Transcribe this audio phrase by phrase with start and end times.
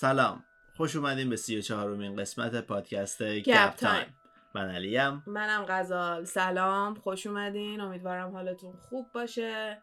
[0.00, 0.44] سلام.
[0.76, 4.06] خوش اومدین به سی و چهارمین قسمت پادکست گپ تایم.
[4.54, 5.22] من علیم.
[5.26, 6.24] منم غزال.
[6.24, 6.94] سلام.
[6.94, 7.80] خوش اومدین.
[7.80, 9.82] امیدوارم حالتون خوب باشه.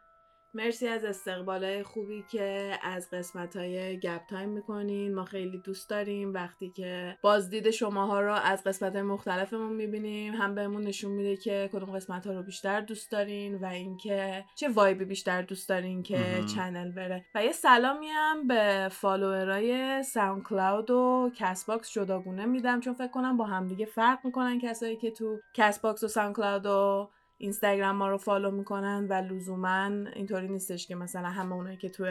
[0.55, 5.15] مرسی از استقبالای خوبی که از قسمت های گپ تایم می‌کنین.
[5.15, 6.33] ما خیلی دوست داریم.
[6.33, 11.69] وقتی که بازدید شماها رو از قسمت های مختلفمون می‌بینیم هم بهمون نشون میده که
[11.73, 16.03] کدوم قسمت ها رو بیشتر دوست دارین و اینکه چه vibe ی بیشتر دوست دارین
[16.03, 16.45] که مهم.
[16.45, 17.25] channel بره.
[17.35, 23.37] و یه سلامی هم به follower ای SoundCloud و CastBox جداگونه میدم چون فکر کنم
[23.37, 28.51] با همدیگه فرق می‌کنن کسایی که تو CastBox و SoundCloud و اینستاگرام ما رو follow
[28.51, 29.85] می‌کنن و لزوما
[30.15, 32.05] اینطوری نیستش که مثلا همه اونایی که تو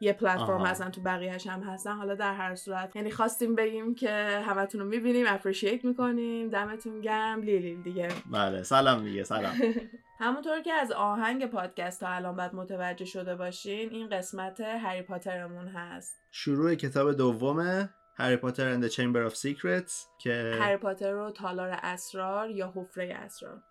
[0.00, 0.60] یه پلتفرم.
[0.60, 2.96] هستن تو بقیهش هم هستن حالا در هر صورت.
[2.96, 4.10] یعنی خواستیم بگیم که
[4.46, 8.08] همتون رو می‌بینیم appreciate می‌کنیم دمتون گرم لیلیل دیگه.
[8.32, 9.52] بله سلام دیگه سلام.
[10.20, 15.68] همونطور که از آهنگ پادکست تا الان باید متوجه شده باشین این قسمت هری پاترمون
[15.68, 16.22] هست.
[16.30, 17.90] شروع کتاب دومه.
[18.18, 23.62] Harry Potter and Chamber of Secrets که هری پاتر رو تالار اسرار یا حفره اسرار.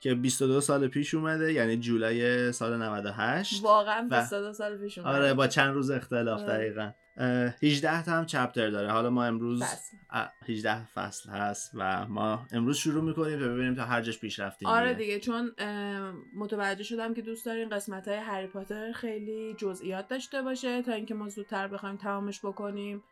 [0.00, 5.16] که 22 سال پیش اومده یعنی جولای سال 98 واقعا و- 22 سال پیش اومده.
[5.16, 6.48] آره با چند روز اختلاف آره.
[6.52, 9.96] دقیقا اه، 18 تا هم چپتر داره حالا ما امروز فصل.
[10.10, 14.38] اه، 18 فصل هست و ما امروز شروع می‌کنیم تا ببینیم تا هر جاش پیش
[14.38, 19.54] رفتیم آره دیگه چون اه، متوجه شدم که دوست دارین قسمت های هری پاتر خیلی
[19.58, 23.02] جزئیات داشته باشه تا اینکه ما زودتر بخوایم تمامش بکنیم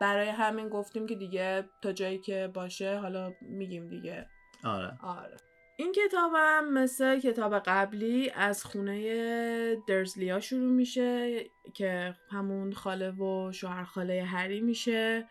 [0.00, 4.26] برای همین گفتیم که دیگه تا جایی که باشه حالا میگیم دیگه.
[4.64, 4.98] آره.
[5.02, 5.36] آره.
[5.76, 11.38] این کتابم مثل کتاب قبلی از خونه درزلیا شروع میشه
[11.74, 15.28] که همون خاله و شوهر خاله هری میشه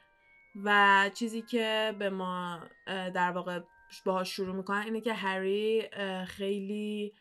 [0.64, 3.60] و چیزی که به ما در واقع
[4.06, 5.90] باهاش شروع می‌کنن اینه که هری
[6.28, 7.14] خیلی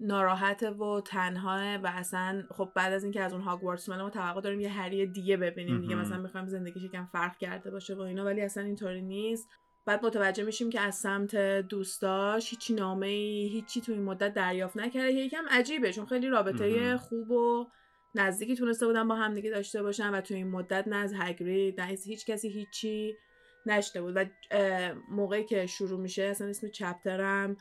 [0.00, 4.60] ناراحته و تنهاه و اصلا خب بعد از اینکه از اون هاگوارتس ما توقع داریم
[4.60, 5.94] یه هری دیگه ببینیم دیگه.
[5.94, 9.48] مثلا می‌خوایم زندگیش یکم فرق کرده باشه و اینا ولی اصلا اینطوری نیست
[9.86, 14.76] بعد متوجه میشیم که از سمت دوستاش هیچی نامه ای هیچی تو این مدت دریافت
[14.76, 16.96] نکرده که یکم عجیبه چون خیلی رابطه.
[16.96, 17.66] خوب و
[18.14, 21.92] نزدیکی تونسته بودن با همدیگه داشته باشن و تو این مدت نه از هگرید نه
[21.92, 23.16] از هیچ کسی هیچی
[23.66, 24.24] نشته بود و
[25.10, 27.56] موقعی که شروع میشه اصلا اسم چپترم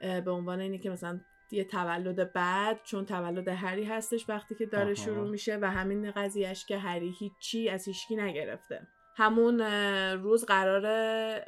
[0.00, 1.20] به عنوان اینه که مثلا
[1.50, 4.94] یه تولد بعد چون تولد هری هستش وقتی که داره آها.
[4.94, 8.86] شروع میشه و همین قضیهش که هری هیچی از هیچکی نگرفته
[9.18, 9.60] همون
[10.22, 11.44] روز قراره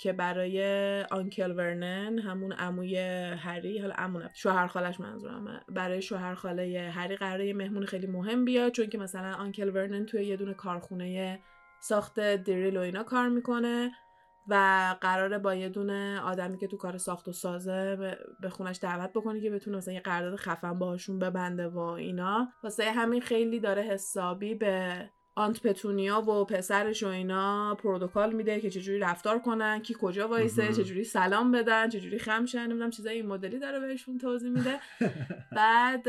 [0.00, 0.62] که برای
[1.02, 2.98] آنکل ورنن همون عموی
[3.38, 8.06] هری حالا عمو نه، شوهر خالش منظورمه برای شوهر خاله هری قراره یه مهمون خیلی
[8.06, 11.40] مهم بیاد چون که مثلا آنکل ورنن توی یه دونه کارخونه
[11.80, 13.90] ساخت دریل و اینا کار می‌کنه
[14.48, 14.54] و
[15.00, 17.96] قراره با یه دونه آدمی که تو کار ساخت و سازه
[18.40, 22.48] به- خونش دعوت بکنه که بتونه مثلا یه قرارداد خفن باهاشون ببنده و اینا.
[22.62, 24.94] واسه همین خیلی داره حسابی به
[25.34, 30.72] آنت پتونیا و پسرش و اینا پروتکل میده که چجوری رفتار کنن کی کجا وایسه.
[30.72, 34.78] چجوری سلام بدن چجوری خم شن نمی‌دونم چیزای این مدلی داره بهشون توضیح میده.
[35.56, 36.02] بعد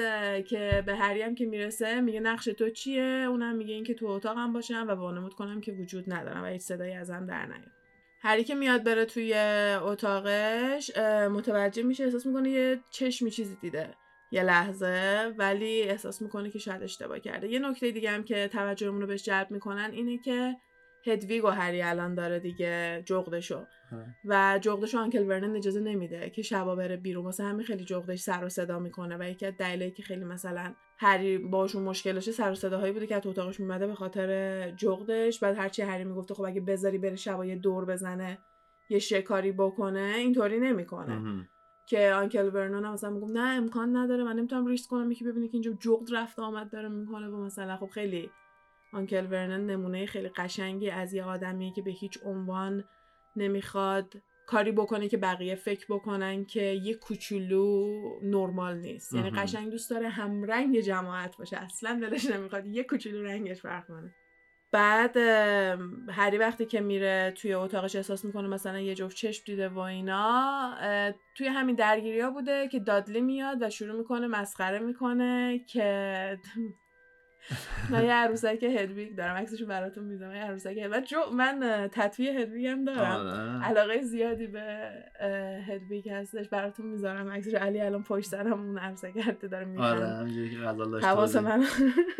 [0.46, 4.54] که به هری هم که می‌رسه میگه نقش تو چیه؟ اونم میگه اینکه تو اتاقم
[4.54, 7.83] باشم و وانمود کنم که وجود ندارم و هیچ صدایی ازم در نیاد.
[8.24, 9.34] هری که میاد بره توی
[9.82, 10.98] اتاقش
[11.32, 13.94] متوجه میشه احساس می‌کنه یه چشمی چیزی دیده.
[14.32, 17.48] یه لحظه ولی احساس می‌کنه که شاید اشتباه کرده.
[17.48, 20.56] یه نکته دیگه هم که توجهمون رو بهش جلب می‌کنن اینه که
[21.08, 23.66] هدویگ و هری الان داره دیگه جغدشو.
[24.26, 27.26] و جغدش آنکل ورنن اجازه نمیده که شبا بره بیرون.
[27.26, 30.76] واسه همین خیلی جغدش سر و صدا می‌کنه و یکی از دلایلی که خیلی مثلا
[31.04, 34.72] هری باشون مشکل داشته سر و صداهایی بوده که از تو اتاقش میمده به خاطر
[34.72, 35.40] جغدش.
[35.40, 38.38] بعد هرچی هری می‌گفته خب اگه بذاری بره شبا یه دور بزنه
[38.90, 41.48] یه شکاری بکنه اینطوری نمی‌کنه.
[41.86, 45.48] که آنکل ورنون هم مثلا میگم نه امکان نداره من نمی‌تونم ریسک کنم یکی ببینه
[45.48, 47.28] که اینجا جغد رفت آمد داره می‌کنه.
[47.28, 48.30] و مثلا خب خیلی
[48.94, 52.84] آنکل ورنن نمونه خیلی قشنگی از یه آدمیه که به هیچ عنوان
[53.36, 54.14] نمی‌خواد
[54.54, 59.14] کاری بکنه که بقیه فکر بکنن که یه کوچولو نرمال نیست.
[59.14, 59.30] یعنی.
[59.30, 61.58] قشنگ دوست داره همرنگ جماعت باشه.
[61.58, 64.16] اصلا دلش نمی‌خواد یه کوچولو رنگش فرق کنه.
[64.72, 65.18] بعد
[66.10, 70.76] هری وقتی که میره توی اتاقش احساس می‌کنه مثلا یه جفت چشم دیده و اینا
[71.38, 76.40] توی همین درگیری ها بوده که دادلی میاد و شروع می‌کنه مسخره می‌کنه که
[77.90, 82.28] من یه عروسک هدویگ دارم عکسشو براتون می‌ذارم یه عروسک من جو من اه، تتوی
[82.28, 83.28] هدویگ هم دارم.
[83.28, 83.66] آره.
[83.66, 84.90] علاقه زیادی به
[85.68, 86.50] هدویگ هستش.
[86.50, 87.30] براتون می‌ذارم.
[87.30, 89.14] عکسش علی الان پشت سرم اون عروسک
[89.52, 91.64] داره آره که غزال داشت حواس من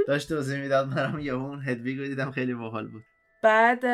[0.08, 2.32] داشت توضیح می‌داد منم یه اون هدویگ رو دیدم.
[2.32, 3.04] خیلی باحال بود.
[3.44, 3.86] بعد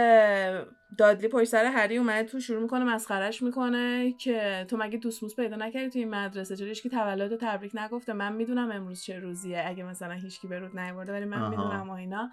[0.97, 5.35] دادلی پشت سر هری اومده تو شروع می‌کنه مسخرش می‌کنه که تو مگه دوست موس
[5.35, 9.63] پیدا نکردی تو این مدرسه؟ چرا هیچکی تولد تبریک نگفته؟ من می‌دونم امروز چه روزیه
[9.67, 11.49] اگه مثلا هیچکی به رود نیورده ولی من.
[11.49, 12.29] می‌دونم و اینا.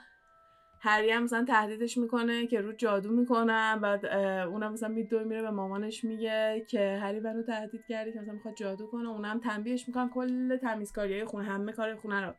[0.81, 4.07] هری هم مثلا تهدیدش می‌کنه که رو جادو می‌کنم بعد
[4.47, 8.55] اونم مثلا میدوی میره به مامانش میگه که هری منو تهدید کردی که مثلا می‌خواد
[8.55, 9.09] جادو کنه.
[9.09, 12.35] اونم تنبیهش می‌کنن کل تمیزکاری خونه همه کار خونه رو.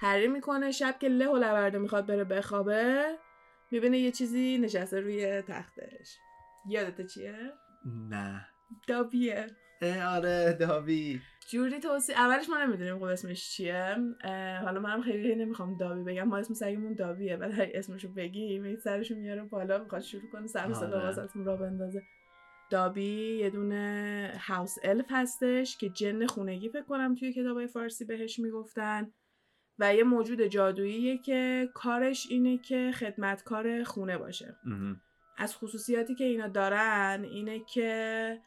[0.00, 3.04] هری می‌کنه شب که له و لورده می‌خواد بره بخوابه.
[3.74, 6.18] می‌بینه یه چیزی نشسته روی تختش.
[6.68, 7.52] یادت چیه؟
[8.10, 8.46] نه.
[8.88, 9.46] دابیه.
[10.06, 11.20] آره دابی.
[11.50, 13.96] جوری توصیح اولش ما نمی‌دونیم خب اسمش چیه.
[14.64, 16.22] حالا منم خیلی نمی‌خوام دابی بگم.
[16.22, 20.72] ما اسم سگمون دابیه بعد اسمشو بگیم این سرشو میاره بالا می‌خواد شروع کنه سر
[20.72, 21.06] صدا آره.
[21.06, 22.02] واسهتون را بندازه.
[22.70, 28.38] دابی یه دونه هاوس الف هستش که جن خونگی فکر کنم توی کتابای فارسی بهش
[28.38, 29.12] می‌گفتن.
[29.78, 34.56] و یه موجود جادوییه که کارش اینه که خدمتکار خونه باشه.
[35.38, 38.38] از خصوصیاتی که اینا دارن اینه که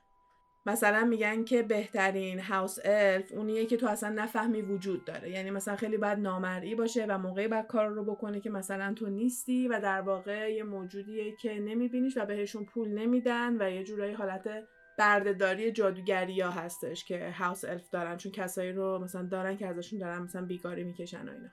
[0.66, 5.30] مثلا میگن که بهترین هاوس الف اونیه که تو اصلا نفهمی وجود داره.
[5.30, 9.10] یعنی مثلا خیلی باید نامرئی باشه و موقعی باید کار رو بکنه که مثلا تو
[9.10, 14.14] نیستی و در واقع یه موجودیه که نمیبینیش و بهشون پول نمیدن و یه جورایی
[14.14, 19.68] حالت بردهداری جادوگری ها هستش که هاوس الف دارن چون کسایی رو مثلا دارن که
[19.68, 21.50] ازشون دارن مثلا بیگاری می‌کشن و اینا.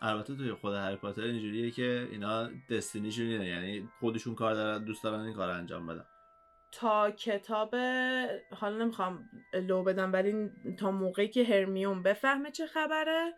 [0.00, 5.04] البته توی خود هری پاتر اینجوریه که اینا دستینیشون اینه یعنی خودشون کار دارن دوست
[5.04, 6.04] دارن این کار انجام بدن.
[6.72, 7.74] تا کتاب
[8.50, 13.32] حالا نمی‌خوام لو بدم ولی تا موقعی که هرمیون بفهمه چه خبره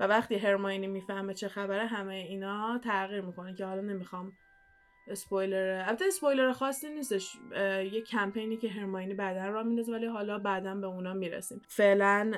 [0.00, 4.32] و وقتی هرماینی می‌فهمه چه خبره همه اینا تغییر می‌کنه که حالا نمی‌خوام
[5.10, 7.36] اسپویلر البته اسپویلر خاصی نیستش.
[7.92, 11.62] یه کمپینی که هرماینی بعدا را میندازه ولی حالا بعدا به اونا می‌رسیم.
[11.68, 12.32] فعلا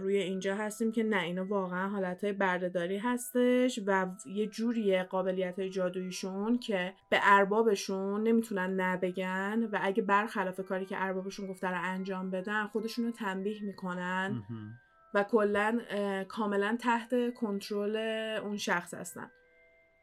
[0.00, 5.58] روی اینجا هستیم که نه اینا واقعا حالت های بردهداری هستش و یه جوری قابلیت
[5.58, 11.76] های جادویشون که به اربابشون نمی‌تونن نبگن و اگه برخلاف کاری که اربابشون گفته رو
[11.82, 14.42] انجام بدن خودشون رو تنبیه می‌کنن
[15.14, 15.80] و کلا
[16.28, 17.96] کاملا تحت کنترل
[18.44, 19.30] اون شخص هستن.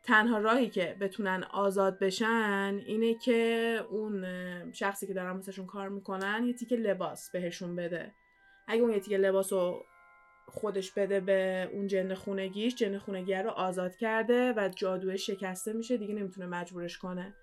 [0.07, 4.25] تنها راهی که بتونن آزاد بشن اینه که اون
[4.71, 8.15] شخصی که دارن واسهشون کار می‌کنن یه تیکه لباس بهشون بده.
[8.68, 9.86] اگه اون یه تیکه لباس رو
[10.48, 15.98] خودش بده به اون جن خونگیش جن خونگی رو آزاد کرده و جادوه شکسته میشه
[15.98, 17.33] دیگه نمی‌تونه مجبورش کنه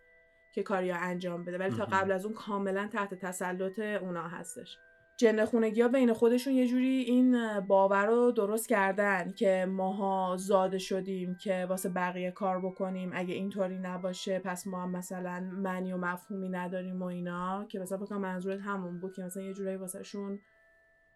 [0.55, 1.59] که کاری انجام بده.
[1.59, 4.79] ولی تا قبل از اون کاملا تحت تسلط اونا هستش.
[5.17, 10.79] جن خونگی ها بین خودشون یه جوری این باور رو درست کردن که ماها زاده
[10.79, 13.11] شدیم که واسه بقیه کار بکنیم.
[13.15, 17.65] اگه اینطوری نباشه پس ما هم مثلا معنی و مفهومی نداریم و اینا.
[17.69, 20.41] که مثلا فکر منظورت همون بود که مثلا یه جورایی واسه شون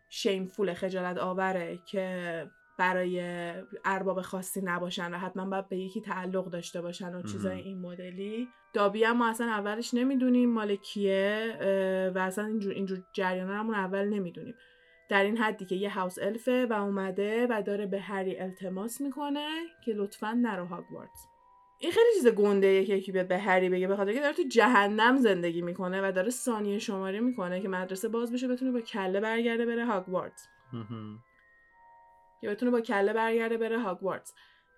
[0.08, 2.46] شیمفول خجالت آوره که
[2.78, 3.22] برای
[3.84, 8.48] ارباب خاصی نباشن و حتما باید به یکی تعلق داشته باشن و چیزای این مدلی.
[8.72, 11.56] دابی هم ما اصلا اولش نمی‌دونیم مال کیه
[12.14, 14.54] و اصلا اینجور, اینجور جریان همون اول نمی‌دونیم.
[15.08, 19.48] در این حدی که یه هاوس الفه و اومده و داره به هری التماس می‌کنه
[19.84, 21.26] که لطفا نرو هاگوارتس
[21.80, 25.16] این خیلی چیز گنده که یکی بیاد به هری بگه بخاطر که داره تو جهنم
[25.16, 29.66] زندگی می‌کنه و داره ثانیه شماره می‌کنه که مدرسه باز بشه بتونه با کله برگرده
[29.66, 30.48] بره هاگوارتس
[32.40, 34.32] که بتونه با کله برگرده بره هاگوارتس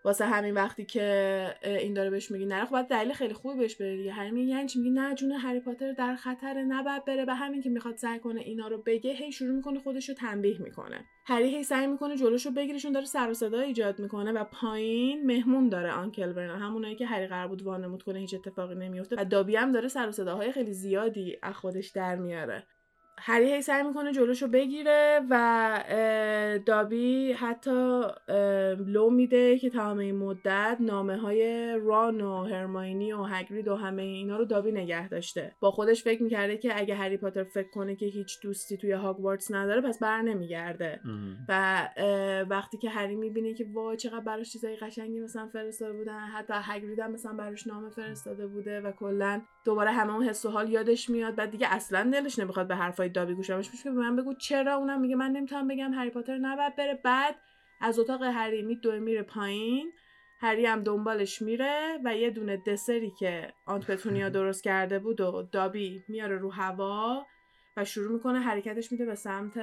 [0.05, 3.77] واسه همین وقتی که این داره بهش میگی نره خب باید دلیل خیلی خوبی بهش
[3.77, 4.13] بره دیگه.
[4.13, 7.25] هری میگه یعنی چی؟ میگه نه جون هری پاتر در خطر نباید بره.
[7.25, 10.63] به همین که می‌خواد سعی کنه اینا رو بگه هی شروع می‌کنه خودش رو تنبیه
[10.63, 11.05] می‌کنه.
[11.27, 15.27] هری هی سعی می‌کنه جلوش رو بگیرشون داره سر و صدا ایجاد می‌کنه و پایین
[15.27, 19.25] مهمون داره آنکل برنا همونایی که هری قرار بود وانمود کنه هیچ اتفاقی نمیفته و
[19.25, 22.67] دابی هم داره سر و صداهای خیلی زیادی از خودش در میاره.
[23.19, 25.85] هری هی سعی می‌کنه جلوشو بگیره و
[26.67, 28.03] دابی حتی
[28.87, 34.03] لو میده که تمام این مدت نامه های ران و هرماینی و هگرید و همه
[34.03, 35.55] اینا رو دابی نگه داشته.
[35.61, 39.51] با خودش فکر می‌کرده که اگه هری پاتر فکر کنه که هیچ دوستی توی هاگوارتس
[39.53, 41.01] نداره پس بر نمیگرده.
[41.49, 41.89] و
[42.51, 47.01] وقتی که هری می‌بینه که وای چقدر براش چیزای قشنگی مثلا فرستاده بودن حتی هگرید
[47.01, 51.11] هم مثلا براش نامه فرستاده بوده و کلا دوباره همه اون حس و حال یادش
[51.11, 51.35] میاد.
[51.35, 54.75] بعد دیگه اصلا دلش نمی‌خواد به حرفای دابی گوش بدهش میشه به من بگو چرا
[54.75, 55.17] اونم میگه.
[55.17, 57.01] من نمی‌تونم بگم هری پاتر نباید بره.
[57.05, 57.37] بعد
[57.81, 59.93] از اتاق هری میدوه میره پایین.
[60.41, 65.43] هری هم دنبالش میره و یه دونه دسری که آنت پتونیا درست کرده بود و
[65.53, 67.27] دابی میاره رو هوا
[67.77, 69.57] و شروع می‌کنه حرکتش میده به سمت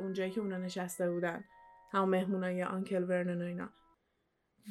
[0.00, 1.44] اونجایی که اونا نشسته بودن.
[1.92, 3.68] همون مهمونای آنکل ورنن و اینا.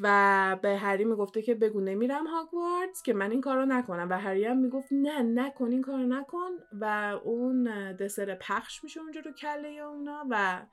[0.02, 4.08] و به هری می‌گفته که بگو نمیرم هاگوارتس که من این کارو نکنم.
[4.10, 6.50] و هری هم می‌گفت نه نکن این کارو نکن.
[6.82, 6.86] و
[7.24, 10.66] اون دسر پخش میشه اونجا رو کله اونا و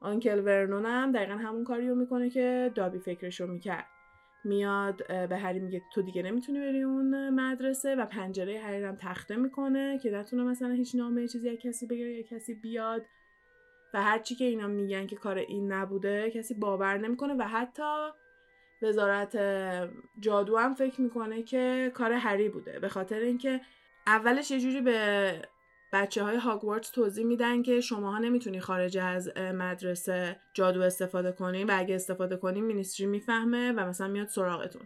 [0.00, 3.86] آنکل ورنون هم دقیقا همون کاریو می‌کنه که دابی فکرشو می‌کرد.
[4.44, 9.36] میاد به هری میگه تو دیگه نمی‌تونی بری اون مدرسه و پنجره هری هم تخته
[9.36, 13.02] می‌کنه که نتونه مثلا هیچ نامه چیزی از کسی بگیره یا کسی بیاد.
[13.94, 17.34] و هرچی که اینا میگن که کار این نبوده کسی باور نمی‌کنه.
[17.34, 18.08] و حتی
[18.82, 19.38] وزارت
[20.20, 22.78] جادو هم فکر می‌کنه که کار هری بوده.
[22.78, 23.60] به خاطر اینکه
[24.06, 25.32] اولش یه جوری به
[25.92, 31.72] بچه های هاگوارتس توضیح میدن که شماها نمی‌تونی خارج از مدرسه جادو استفاده کنین و
[31.78, 34.82] اگه استفاده کنین مینیستری می‌فهمه و مثلا میاد سراغتون.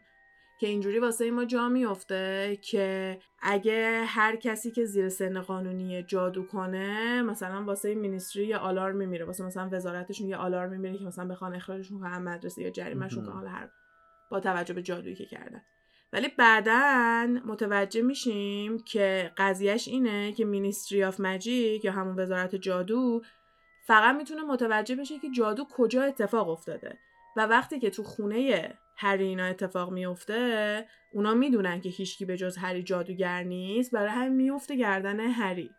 [0.61, 6.46] که اینجوری واسه ما جا میفته که اگه هر کسی که زیر سن قانونی جادو
[6.46, 9.25] کنه مثلا واسه مینیستری یه آلارم میمیره.
[9.25, 13.46] واسه مثلا وزارتشون یه آلارم میمیره که مثلا بخوان اخراجشون کنن مدرسه یا جریمهشون کنن
[13.46, 13.70] هر
[14.33, 15.62] با توجه به جادویی که کردن.
[16.12, 23.23] ولی بعدا متوجه میشیم که قضیهش اینه که مینیستری آف مجیک یا همون وزارت جادو
[23.87, 26.99] فقط می‌تونه متوجه بشه که جادو کجا اتفاق افتاده.
[27.37, 32.57] و وقتی که تو خونه هری اینا اتفاق میفته اونا می‌دونن که هیچکی به جز
[32.57, 33.95] هری جادوگر نیست.
[33.95, 35.71] برای همین میفته گردن هری.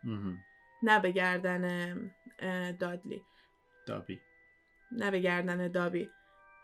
[0.82, 1.94] نه به گردن
[2.80, 3.22] دادلی.
[3.86, 4.20] دابی.
[4.92, 6.08] نه به گردن دابی.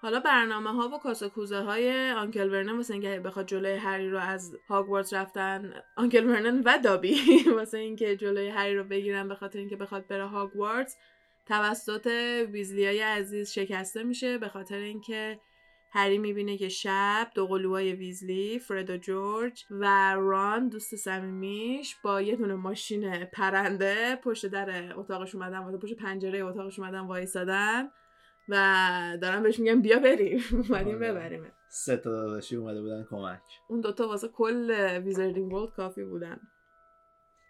[0.02, 4.56] حالا برنامه ها و کاسکوزه های آنکل ورنن واسه اینکه بخواد جلوی هری رو از
[4.68, 7.16] هاگوارتس رفتن آنکل ورنن و دابی
[7.56, 10.96] واسه اینکه جلوی هری رو بگیرن به خاطر اینکه بخواد بره هاگوارتس
[11.46, 12.06] توسط
[12.52, 15.40] ویزلیای عزیز شکسته میشه به خاطر اینکه
[15.92, 22.22] هری می‌بینه که شب دو قلوهای ویزلی فرد و جورج و ران دوست صمیمیش با
[22.22, 27.88] یه دونه ماشین پرنده پشت در اتاقش اومدن پشت پنجره اتاقش اومدن وایسادن.
[28.50, 30.40] و دارم بهش میگم بیا بریم.
[30.70, 31.12] اومدیم آره.
[31.12, 33.40] ببریم سه تا داداشی اومده بودن کمک.
[33.68, 34.70] اون دوتا واسه کل
[35.04, 36.40] wizarding world کافی بودن.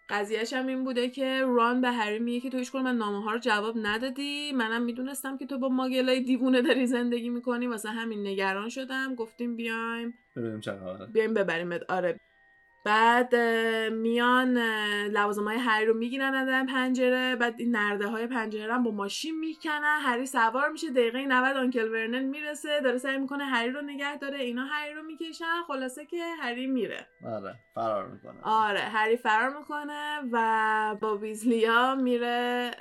[0.09, 3.31] قضیهش هم این بوده که ران به هری میگه که تو هیچ من نامه ها
[3.31, 4.51] رو جواب ندادی.
[4.51, 7.67] منم می‌دونستم که تو با Muggle ای دیوونه داری زندگی می‌کنی.
[7.67, 9.15] واسه همین نگران شدم.
[9.15, 10.13] گفتیم بیایم.
[10.35, 10.73] ببینیم چه
[11.13, 11.91] بیایم ببریمت.
[11.91, 12.19] آره.
[12.85, 13.35] بعد
[13.91, 14.57] میان
[15.07, 19.39] لوازم های هری رو می‌گیرن از پنجره بعد این نرده های پنجره هم با ماشین
[19.39, 19.99] می‌کنن.
[20.01, 22.81] هری سوار میشه دقیقه 90 uncle Vernon می‌رسه.
[22.83, 24.39] داره سعی می‌کنه هری رو نگه داره.
[24.39, 25.61] اینا هری رو می‌کشن.
[25.67, 27.07] خلاصه که هری میره.
[27.25, 28.41] آره فرار می‌کنه.
[28.43, 32.71] آره هری فرار می‌کنه و با ویزلیا میره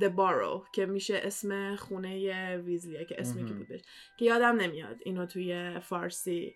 [0.00, 3.54] د بارو که میشه اسم خونه ویزلیا که اسمی که.
[3.54, 3.80] بودش
[4.18, 6.54] که یادم نمیاد اینو توی فارسی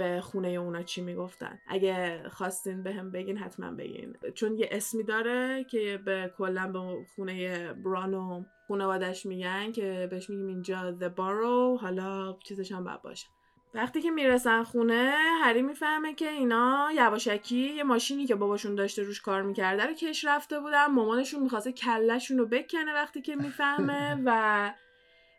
[0.00, 1.58] به خونه اونا چی می‌گفتن.
[1.68, 4.16] اگه خواستین به هم بگین حتما بگین.
[4.34, 10.46] چون یه اسمی داره که به کلا به خونه برانو خانوادش میگن که بهش میگیم
[10.46, 13.26] اینجا The Barrow حالا چیزش هم باید باشه.
[13.74, 19.20] وقتی که می‌رسن خونه هری می‌فهمه که اینا یواشکی یه ماشینی که باباشون داشته روش
[19.20, 20.86] کار می‌کرده رو کش رفته بودن.
[20.86, 24.72] مامانشون می‌خواسته کلشون رو بکنه وقتی که می‌فهمه و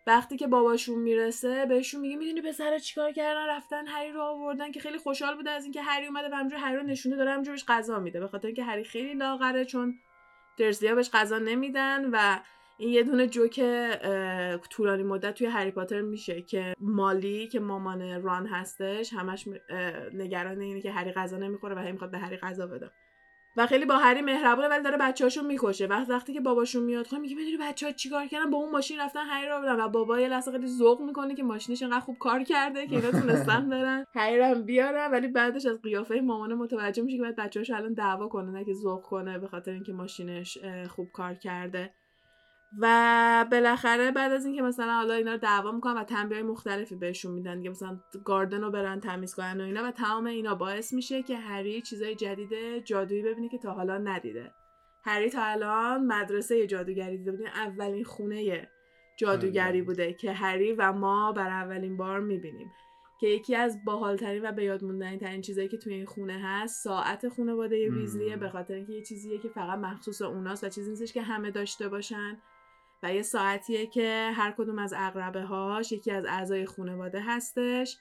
[0.07, 4.79] وقتی که باباشون می‌رسه بهشون میگه می‌دونی پسرا چیکار کردن؟ رفتن هری رو آوردن که
[4.79, 7.65] خیلی خوشحال بوده از اینکه هری اومده و همجوری هری رو نشونه داره همجوری بهش
[7.67, 8.19] غذا میده.
[8.19, 9.99] به خاطر اینکه هری خیلی لاغره چون
[10.57, 12.39] درزلیا بهش غذا نمیدن و
[12.77, 13.61] این یه دونه جوک
[14.69, 19.47] طولانی مدت توی هری پاتر میشه که مالی که مامان ران هستش همش
[20.13, 22.91] نگران اینه که هری غذا نمی‌خوره و هی می‌خواد به هری غذا بده.
[23.57, 25.85] و خیلی با هری مهربونه ولی داره بچه‌هاشو می‌کشه.
[25.85, 29.25] وقت وقتی که باباشون میاد خب میگه می‌دونی بچه‌ها چیکار کردن؟ با اون ماشین رفتن
[29.25, 32.43] هری رو بردن و بابا یه لحظه خیلی ذوق می‌کنه که ماشینش انقدر خوب کار
[32.43, 34.05] کرده که اینا تونستن برن.
[34.15, 38.27] هری رو بیارن ولی بعدش از قیافه مامان متوجه میشه که بعد بچه‌هاش الان دعوا
[38.27, 40.57] کنه نه که ذوق کنه به خاطر اینکه ماشینش
[40.89, 41.93] خوب کار کرده.
[42.79, 47.31] و بالاخره بعد از اینکه مثلا حالا اینا رو دعوا می‌کنن و تنبیه مختلفی بهشون
[47.31, 51.23] میدن دیگه مثلا گاردن رو برن تمیز کنن و اینا و تمام اینا باعث میشه
[51.23, 54.51] که هری چیزای جدید جادویی ببینه که تا حالا ندیده
[55.03, 58.69] هری تا الان مدرسه جادوگری دیده این اولین خونه
[59.17, 59.81] جادوگری آره.
[59.81, 62.71] بوده که هری و ما بر اولین بار می‌بینیم
[63.19, 64.81] که یکی از باحالترین و به یاد
[65.19, 67.89] ترین چیزایی که توی این خونه هست ساعت خانواده.
[67.89, 71.51] ویزلیه به خاطر اینکه یه چیزیه که فقط مخصوص اوناست و چیزی نیستش که همه
[71.51, 72.37] داشته باشن
[73.03, 77.97] و یه ساعتیه که هر کدوم از اقربه هاش یکی از اعضای خانواده هستش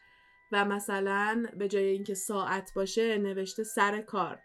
[0.53, 4.43] و مثلا به جای اینکه ساعت باشه نوشته سر کار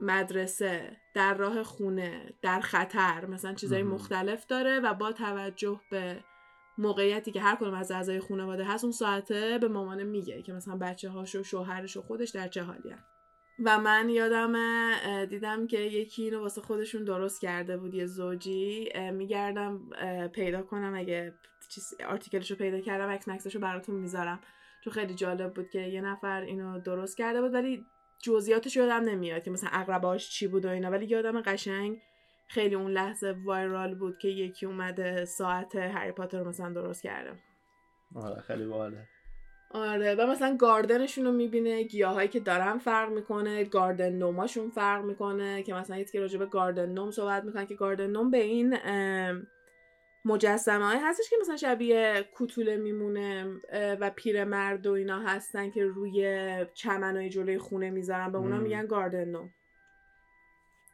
[0.00, 3.82] مدرسه در راه خونه در خطر مثلا چیزای.
[3.82, 6.24] مختلف داره و با توجه به
[6.78, 10.76] موقعیتی که هر کدوم از اعضای خانواده هست اون ساعته به مامانه میگه که مثلا
[10.76, 13.19] بچه هاش و شوهرش و خودش در چه حالی هست.
[13.64, 14.54] و من یادم
[15.24, 19.90] دیدم که یکی اینو واسه خودشون درست کرده بود یه زوجی میگردم
[20.32, 21.34] پیدا کنم اگه
[21.68, 24.40] چیز آرتیکلشو پیدا کردم عکس مکسشو براتون می‌ذارم.
[24.84, 27.84] چون خیلی جالب بود که یه نفر اینو درست کرده بود ولی
[28.22, 30.90] جزئیاتش یادم نمیاد که مثلا اقرباش چی بود و اینا.
[30.90, 31.98] ولی یادم قشنگ
[32.46, 37.38] خیلی اون لحظه وایرال بود که یکی اومده ساعت هری پاتر رو مثلا درست کرده.
[38.14, 39.08] آره خیلی باحاله.
[39.70, 45.62] آره و مثلا گاردنشون رو می‌بینه گیاهایی که دارن فرق می‌کنه گاردن نوماشون فرق می‌کنه
[45.62, 48.76] که مثلا یکی راجع به گاردن نوم صحبت می‌کنه که گاردن نوم به این
[50.24, 56.66] مجسمه های هستش که مثلا شبیه کوتوله میمونه و پیرمرد و اینا هستن که روی
[56.74, 58.58] چمنهای جلوی خونه می‌ذارن به اونا.
[58.58, 59.50] میگن گاردن نوم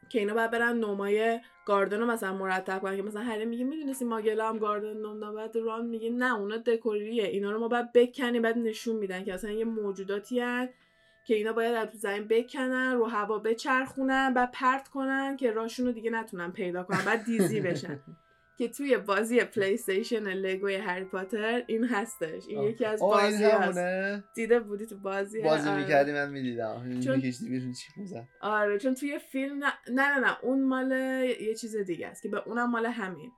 [0.09, 4.05] که اینا باید برن نومای گاردن رو مثلا مرتب کنن که مثلا هری میگه می‌دونستی
[4.05, 7.23] ماگلا هم گاردن نوم بعد ران میگه نه اونا دکوریه.
[7.23, 10.69] اینا رو ما باید بکنیم بعد نشون میدن که اصلا یه موجوداتی هن
[11.25, 15.85] که اینا باید از تو زمین بکنن رو هوا بچرخونن بعد پرت کنن که راشون
[15.85, 17.99] رو دیگه نتونن پیدا کنن بعد دیزی بشن.
[18.57, 22.43] که توی بازی پلی استیشن لگوی هری پاتر این هستش.
[22.47, 24.23] این یکی از آه، بازی هست.
[24.35, 25.81] دیده بودی تو بازی؟ بازی آره.
[25.81, 26.99] می‌کردی من می‌دیدم.
[26.99, 30.37] چون- بیرون چی میزن آره چون توی فیلم نه نه نه, نه.
[30.43, 30.91] اون مال
[31.41, 33.31] یه چیز دیگه است که به اونم مال همین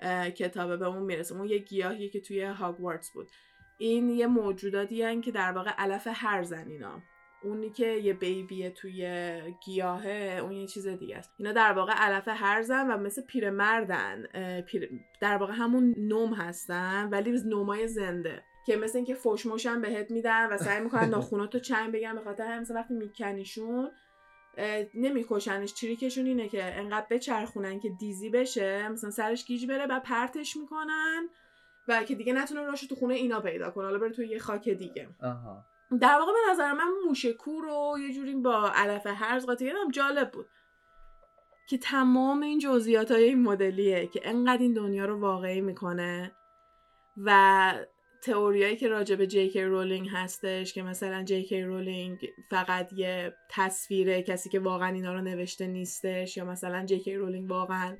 [0.00, 1.34] اه، کتابه به اون می‌رسه.
[1.34, 3.30] اون یه گیاهیه که توی هاگوارتس بود.
[3.78, 7.02] این یه موجوداتی هن که در واقع علف هرزن اینا
[7.44, 11.30] اونی که یه بیبیه توی گیاهه اون یه چیز دیگه است.
[11.36, 14.26] اینا در واقع علف هرزن و مثل پیرمردن.
[14.66, 14.90] پیر...
[15.20, 18.42] در واقع همون gnome هستن ولی gnome ای زنده.
[18.66, 22.44] که مثل اینکه فوش موشن بهت میدن و سعی می‌کنن ناخوناتو چنگ بگن به خاطر
[22.44, 23.90] همین مثلا وقتی میکنیشون
[24.94, 25.72] نمیکشنش.
[25.72, 30.56] trick شون اینه که انقدر بچرخونن که dizzy بشه مثلا سرش گیج بره و پرتش
[30.56, 31.28] می‌کنن
[31.88, 34.68] و که دیگه نتونه راهشو تو خونه اینا پیدا کنه حالا بره تو یه خاک
[34.68, 35.08] دیگه.
[35.22, 35.64] آها.
[36.00, 40.30] در واقع به نظر من موشکور و یه جوری با علف هرز قاطی هم جالب
[40.30, 40.46] بود.
[41.68, 46.32] که تمام این جزئیات های این مدلیه که انقدر این دنیا رو واقعی می‌کنه
[47.16, 47.74] و
[48.22, 52.18] تئوریایی که راجع به جی رولینگ هستش که مثلا جی رولینگ
[52.50, 57.96] فقط یه تصویره کسی که واقعا اینا رو نوشته نیستش یا مثلا جی رولینگ واقعا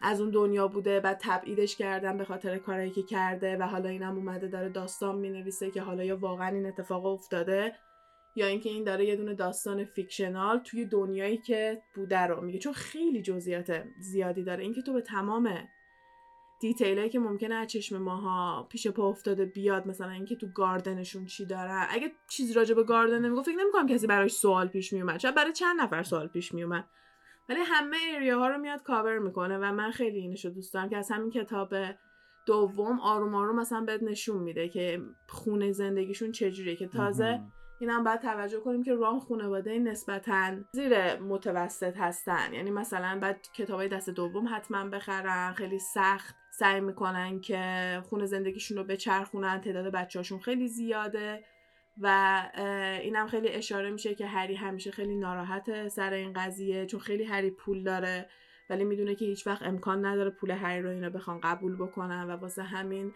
[0.00, 4.16] از اون دنیا بوده بعد تبعیدش کردن به خاطر کارایی که کرده و حالا اینم
[4.16, 7.74] اومده داره داستان می‌نویسه که حالا یا واقعا این اتفاق افتاده
[8.34, 12.58] یا اینکه این داره یه دونه داستان fictional توی دنیایی که بوده رو میگه.
[12.58, 14.62] چون خیلی جزئیات زیادی داره.
[14.62, 15.68] اینکه تو به تمام
[16.60, 20.94] detail ایی که ممکنه از چشم ماها پیش پا افتاده بیاد مثلا اینکه تو garden
[20.94, 24.92] شون چی دارن اگه چیزی راجع به garden نمی‌گفت فکر نمی‌کنم کسی براش سوال پیش
[24.92, 25.18] میومد.
[25.18, 26.88] شاید برای چند نفر سوال پیش میومد.
[27.48, 30.96] ولی همه area ها رو میاد کاور می‌کنه و من خیلی اینشو دوست دارم که
[30.96, 31.74] از همین کتاب
[32.46, 37.40] دوم آروم آروم مثلا بهت نشون میده که خونه زندگیشون چجوریه که تازه
[37.80, 42.52] اینم باید توجه کنیم که رام خانواده نسبتا زیر متوسط هستن.
[42.52, 48.76] یعنی مثلا بعد کتابای دست دوم حتما بخرن خیلی سخت سعی می‌کنن که خونه زندگیشون
[48.78, 51.44] رو بچرخونن تعداد بچه‌هاشون خیلی زیاده.
[52.00, 52.42] و
[53.02, 57.50] اینم خیلی اشاره میشه که هری همیشه خیلی ناراحته سر این قضیه چون خیلی هری
[57.50, 58.28] پول داره
[58.70, 62.30] ولی می‌دونه که هیچ وقت امکان نداره پول هری رو اینا بخوان قبول بکنن و
[62.30, 63.12] واسه همین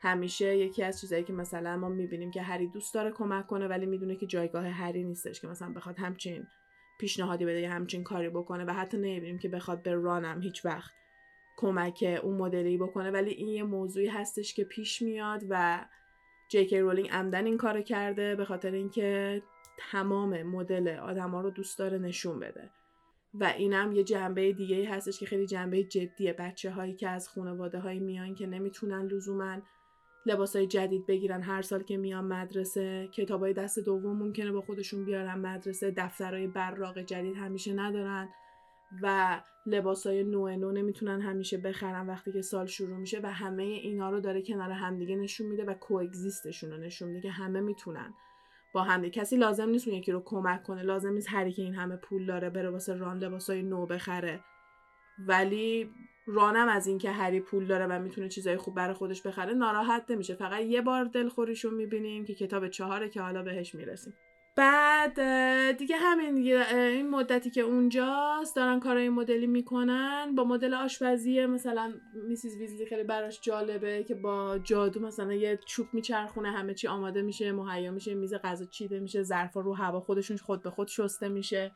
[0.00, 3.86] همیشه یکی از چیزایی که مثلا ما می‌بینیم که هری دوست داره کمک کنه ولی
[3.86, 6.46] می‌دونه که جایگاه هری نیستش که مثلا بخواد همچین
[6.98, 10.92] پیشنهادی بده یا همچین کاری بکنه و حتی نمی‌بینیم که بخواد به رانم هیچ وقت
[11.56, 13.10] کمک اون مدلی بکنه.
[13.10, 15.84] ولی این یه موضوعی هستش که پیش میاد و
[16.52, 19.42] جی رولینگ عمدن این کارو کرده به خاطر اینکه
[19.76, 22.70] تمام مدل آدما رو دوست داره نشون بده.
[23.34, 26.32] و اینم یه جنبه دیگه هستش که خیلی جنبه جدیه.
[26.32, 29.62] بچه هایی که از خانواده های میان که نمی‌تونن لزوما
[30.26, 34.60] لباس های جدید بگیرن هر سال که میان مدرسه کتاب های دست دوم ممکنه با
[34.60, 38.28] خودشون بیارن مدرسه دفترهای براق جدید همیشه ندارن.
[39.02, 44.10] و لباس های نو نمی‌تونن همیشه بخرن وقتی که سال شروع میشه و همه اینا
[44.10, 48.14] رو داره کنار همدیگه نشون میده و کوگزیستشون رو نشون میده که همه می‌تونن.
[48.74, 50.82] با هم کسی لازم نیست اون یکی رو کمک کنه.
[50.82, 54.40] لازم نیست هری که این همه پول داره بره واسه ران لباسای نو بخره.
[55.18, 55.90] ولی
[56.26, 60.34] رانم از اینکه هری پول داره و می‌تونه چیزای خوب برای خودش بخره ناراحت نمیشه.
[60.34, 64.14] فقط یه بار دلخوریشو می‌بینیم که کتاب چهاره که حالا بهش می‌رسیم.
[64.56, 65.20] بعد
[65.78, 70.34] دیگه همین دیگه این مدتی که اونجاست دارن کارای مدلی می‌کنن.
[70.34, 71.92] با مدل آشپزی مثلا
[72.28, 77.22] میسیز ویزلی خیلی براش جالبه که با جادو مثلا یه چوب میچرخونه همه چی آماده
[77.22, 81.28] میشه مهیا میشه میز غذا چیده میشه ظرفا رو هوا خودشون خود به خود شسته
[81.28, 81.72] میشه.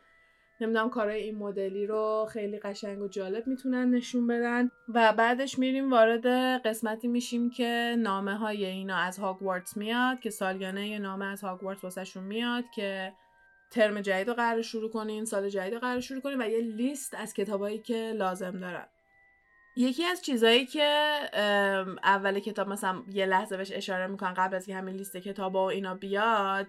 [0.61, 4.71] نمی‌دونم کارهای این مدلی رو خیلی قشنگ و جالب می‌تونن نشون بدن.
[4.88, 6.27] و بعدش میریم وارد
[6.66, 11.85] قسمتی میشیم که نامه های اینا از هاگوارتس میاد که سالیانه یه نامه از هاگوارتس
[11.85, 13.12] واسهشون میاد که
[13.71, 17.14] ترم جدید رو قرار شروع کنین سال جدید رو قرار شروع کنین و یه لیست
[17.14, 18.87] از کتابایی که لازم دارن.
[19.77, 21.19] یکی از چیزایی که
[22.05, 25.71] اول کتاب مثلا یه لحظه بهش اشاره می‌کنن قبل از که همین لیست کتابا و
[25.71, 26.66] اینا بیاد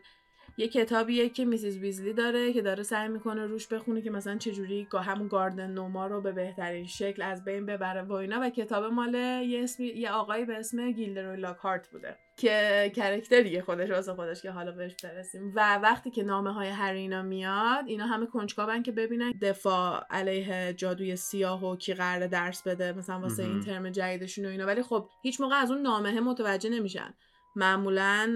[0.59, 4.87] یه کتابیه که میسیز ویزلی داره که داره سعی می‌کنه روش بخونه که مثلا چجوری
[4.93, 8.39] همون گاردن نوما رو به بهترین شکل از بین ببره و اینا.
[8.41, 13.89] و کتاب مال یه, اسم یه آقایی به اسم گیلدروی لاکهارت بوده که کرکتریه خودش
[13.89, 15.53] واسه خودش که حالا بهش برسیم.
[15.55, 20.73] و وقتی که نامه های هری اینا میاد اینا همه کنجکاون که ببینن دفاع علیه
[20.73, 23.59] جادوی سیاه و کی قراره درس بده مثلا واسه این.
[23.59, 24.65] ترم جدیدشون و اینا.
[24.65, 27.13] ولی خب هیچ موقع از اون نامه متوجه نمیشن.
[27.57, 28.35] معمولا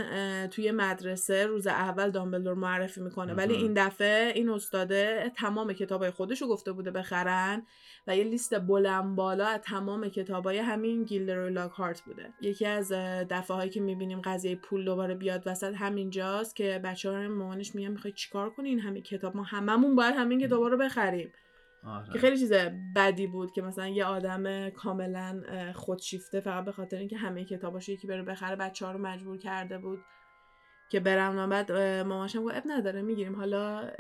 [0.52, 3.34] توی مدرسه روز اول دامبلدور معرفی می‌کنه.
[3.34, 3.54] ولی.
[3.54, 7.66] این دفعه این استاده تمام کتابای خودش رو گفته بوده بخرن
[8.08, 12.34] و یه لیست بلند بالا از تمام کتابای همین گیلدروی لاکهارت بوده.
[12.42, 12.92] یکی از
[13.30, 17.92] دفعه هایی که می‌بینیم قضیه پول دوباره بیاد وسط همینجاست که بچه ها مامانش میگن
[17.92, 21.32] می‌خوای چیکار کنی؟ این همه کتاب ما هممون باید همین کتابا رو بخریم.
[21.84, 22.13] آره.
[22.13, 22.54] که خیلی چیز
[22.96, 25.41] بدی بود که مثلا یه آدم کاملا
[25.76, 29.78] خودشیفته فقط به خاطر اینکه همه کتاباشو یکی بره بخره بچه ها رو مجبور کرده
[29.78, 30.00] بود
[30.91, 33.91] که برم بعد ماماشم گفت اب نداره می‌گیریم حالا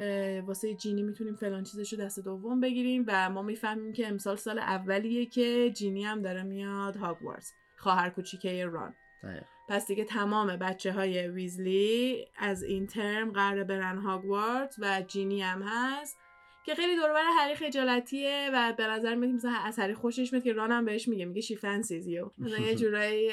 [0.47, 5.25] واسه جینی می‌تونیم فلان چیزشو دست دوم بگیریم و ما می‌فهمیم که امسال سال اولیه
[5.25, 9.43] که جینی هم داره میاد هاگوارتس خواهر کوچیکه ران دقیق.
[9.69, 15.61] پس دیگه تمام بچه های ویزلی از این ترم قراره برن هاگوارت و جینی هم
[15.65, 16.17] هست
[16.65, 20.53] که خیلی دوربر هری خجالتیه و به نظر میاد مثلا از هری خوشش میاد که
[20.53, 23.31] ران هم بهش میگه میگه شی فنسیزیو مثلا یه جورایی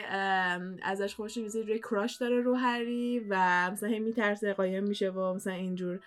[0.82, 5.34] ازش خوش میاد روی کراش داره رو هری و مثلا هی میترسه قایم میشه و
[5.34, 6.00] مثلا اینجور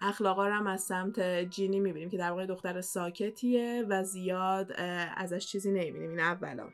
[0.00, 4.72] اخلاقا رو هم از سمت جینی می‌بینیم که در واقع دختر ساکتیه و زیاد
[5.16, 6.10] ازش چیزی نمی‌بینیم.
[6.10, 6.68] این اولا.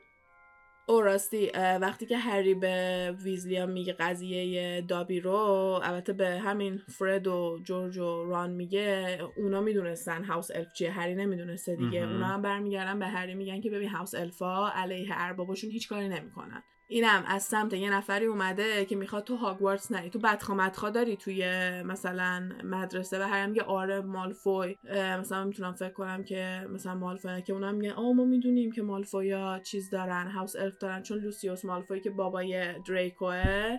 [0.87, 5.35] او راستی وقتی که هری به ویزلیا میگه قضیه دابی رو
[5.83, 11.15] البته به همین فرد و جورج و ران میگه اونا می‌دونستن هاوس الف چیه هری
[11.15, 11.99] نمی‌دونسته دیگه.
[11.99, 16.63] اونا هم برمیگردن به هری میگن که ببین هاوس الفا علیه ارباباشون هیچ کاری نمی‌کنن
[16.91, 21.17] اینم از سمت یه نفری اومده که می‌خواد تو هاگوارتس نری تو بدخوا مدخوا داری
[21.17, 21.45] توی
[21.85, 24.75] مثلا مدرسه و هرم میگه آره مالفوی
[25.19, 29.59] مثلا می‌تونم فکر کنم که مثلا مالفوی که اونا میگن آه ما می‌دونیم که مالفویا
[29.59, 33.77] چیز دارن هاوس الف دارن چون لوسیوس مالفوی که بابای دریکوه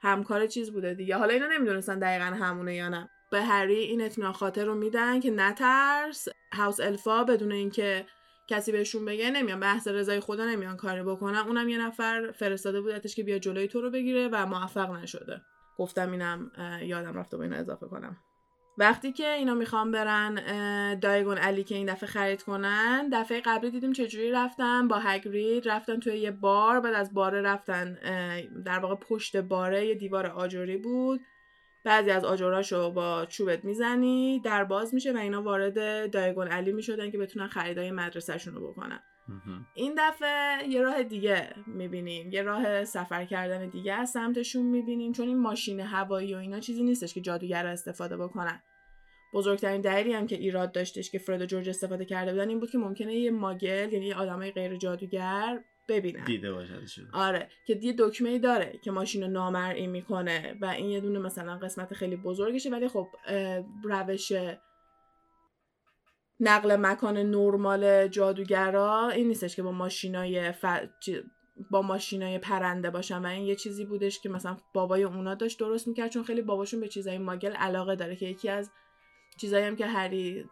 [0.00, 1.16] همکار چیز بوده دیگه.
[1.16, 3.08] حالا اینا نمی‌دونستن دقیقا همونه یا نه.
[3.30, 8.06] به هری این اطمینان خاطر رو میدن که نترس هاوس الفا بدون اینکه
[8.48, 11.38] کسی بهشون بگه نمیان بحث رضای خدا نمیان کاری بکنن.
[11.38, 15.40] اونم یه نفر فرستاده بودتش که بیا جلوی تو رو بگیره و موفق نشده.
[15.78, 16.50] گفتم اینم
[16.82, 18.16] یادم رفته با اضافه کنم.
[18.78, 20.34] وقتی که اینا می‌خوام برن
[20.98, 26.00] دایگون علی که این دفعه خرید کنن دفعه قبلی دیدیم چجوری رفتن؟ با هگرید رفتن
[26.00, 27.98] توی یه بار بعد از باره رفتن
[28.64, 31.20] در واقع پشت باره یه دیوار آجوری بود.
[31.88, 37.10] بعضی از آجراشو با چوبت می‌زنی در باز میشه و اینا وارد دایگون علی می‌شدن
[37.10, 39.00] که بتونن خریدای مدرسهشون رو بکنن.
[39.74, 42.32] این دفعه یه راه دیگه می‌بینیم.
[42.32, 45.12] یه راه سفر کردن دیگه از سمتشون می‌بینیم.
[45.12, 48.62] چون این ماشین هوایی و اینا چیزی نیستش که جادوگر استفاده بکنن.
[49.34, 52.70] بزرگترین دلیلی هم که ایراد داشتش که فرد و جورج استفاده کرده بودن این بود
[52.70, 56.24] که ممکنه یه ماگل یعنی آدمای غیر جادوگر ببینن.
[56.24, 60.90] دیده باشدشون آره که یه دکمه ای داره که ماشین رو نامرئی می‌کنه و این
[60.90, 63.08] یه دونه مثلا قسمت خیلی بزرگشه ولی خب
[63.84, 64.32] روش
[66.40, 70.64] نقل مکان نرمال جادوگرا این نیستش که با ماشینای ف...
[71.70, 75.88] با ماشینای پرنده باشن و این یه چیزی بودش که مثلا بابای اونا داشت درست
[75.88, 78.70] می‌کرد چون خیلی باباشون به چیزای ماگل علاقه داره که یکی از
[79.40, 80.44] چیزایی هم که هری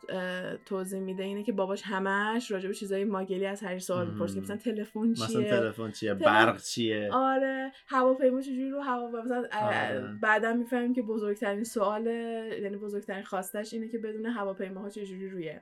[0.67, 4.41] توضیح میده اینه که باباش همش راجع به چیزای ماگلی از هری سوال می‌پرسه که.
[4.41, 10.19] مثلا تلفن چیه؟ مثلا تلفن چیه؟ برق چیه؟ آره هواپیما چجوری رو هوا مثلا آره.
[10.23, 15.61] بعدا می‌فهمیم که بزرگترین سوال یعنی بزرگترین خواستش اینه که بدون هواپیماها چجوری روی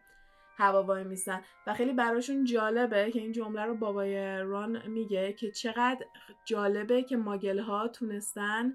[0.57, 5.51] هوا وای میستن و خیلی براشون جالبه که این جمله رو بابای ران میگه که
[5.51, 6.07] چقدر
[6.45, 8.75] جالبه که Muggle ها تونستن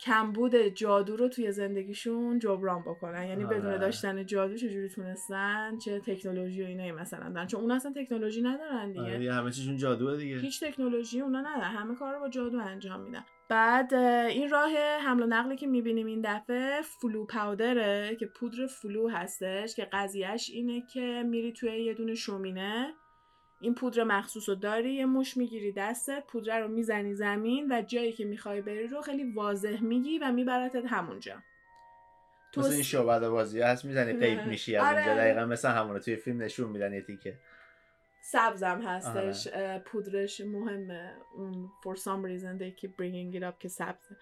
[0.00, 3.26] کمبود جادو رو توی زندگیشون جبران بکنن.
[3.26, 3.78] یعنی بدون آره.
[3.78, 7.46] داشتن جادو چجوری تونستن؟ چه تکنولوژی و اینایی مثلا دارن.
[7.46, 9.00] چون اون اصلا تکنولوژی ندارن دیگه.
[9.00, 10.38] آره دیگه همه چیشون جادوه دیگه.
[10.38, 11.70] هیچ تکنولوژی اونا ندارن.
[11.70, 13.24] همه کار رو با جادو انجام میدن.
[13.48, 18.66] بعد این راه حمل و نقلی که می‌بینیم این دفعه Floo powder ه که پودر
[18.66, 22.94] Floo هستش که قضیهش اینه که میری توی یه دونه شومینه
[23.60, 28.12] این پودر مخصوص رو داری یه مش می‌گیری دستت پودر رو می‌زنی زمین و جایی
[28.12, 31.42] که می‌خوای بری رو خیلی واضح میگی و میبرتت همونجا.
[32.56, 34.96] مثل این شعبده بازی هست می‌زنی قیب میشی از آره.
[34.96, 37.34] اینجا دقیقا مثل همونه توی فیلم نشون میدن یه تیکه.
[38.22, 39.48] سبزم هستش.
[39.52, 41.16] اه، پودرش مهمه.
[41.36, 44.16] اون for some reason they keep bringing it up که سبزه.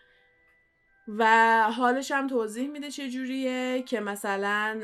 [1.16, 4.81] و حالش هم توضیح میده چه جوریه که مثلا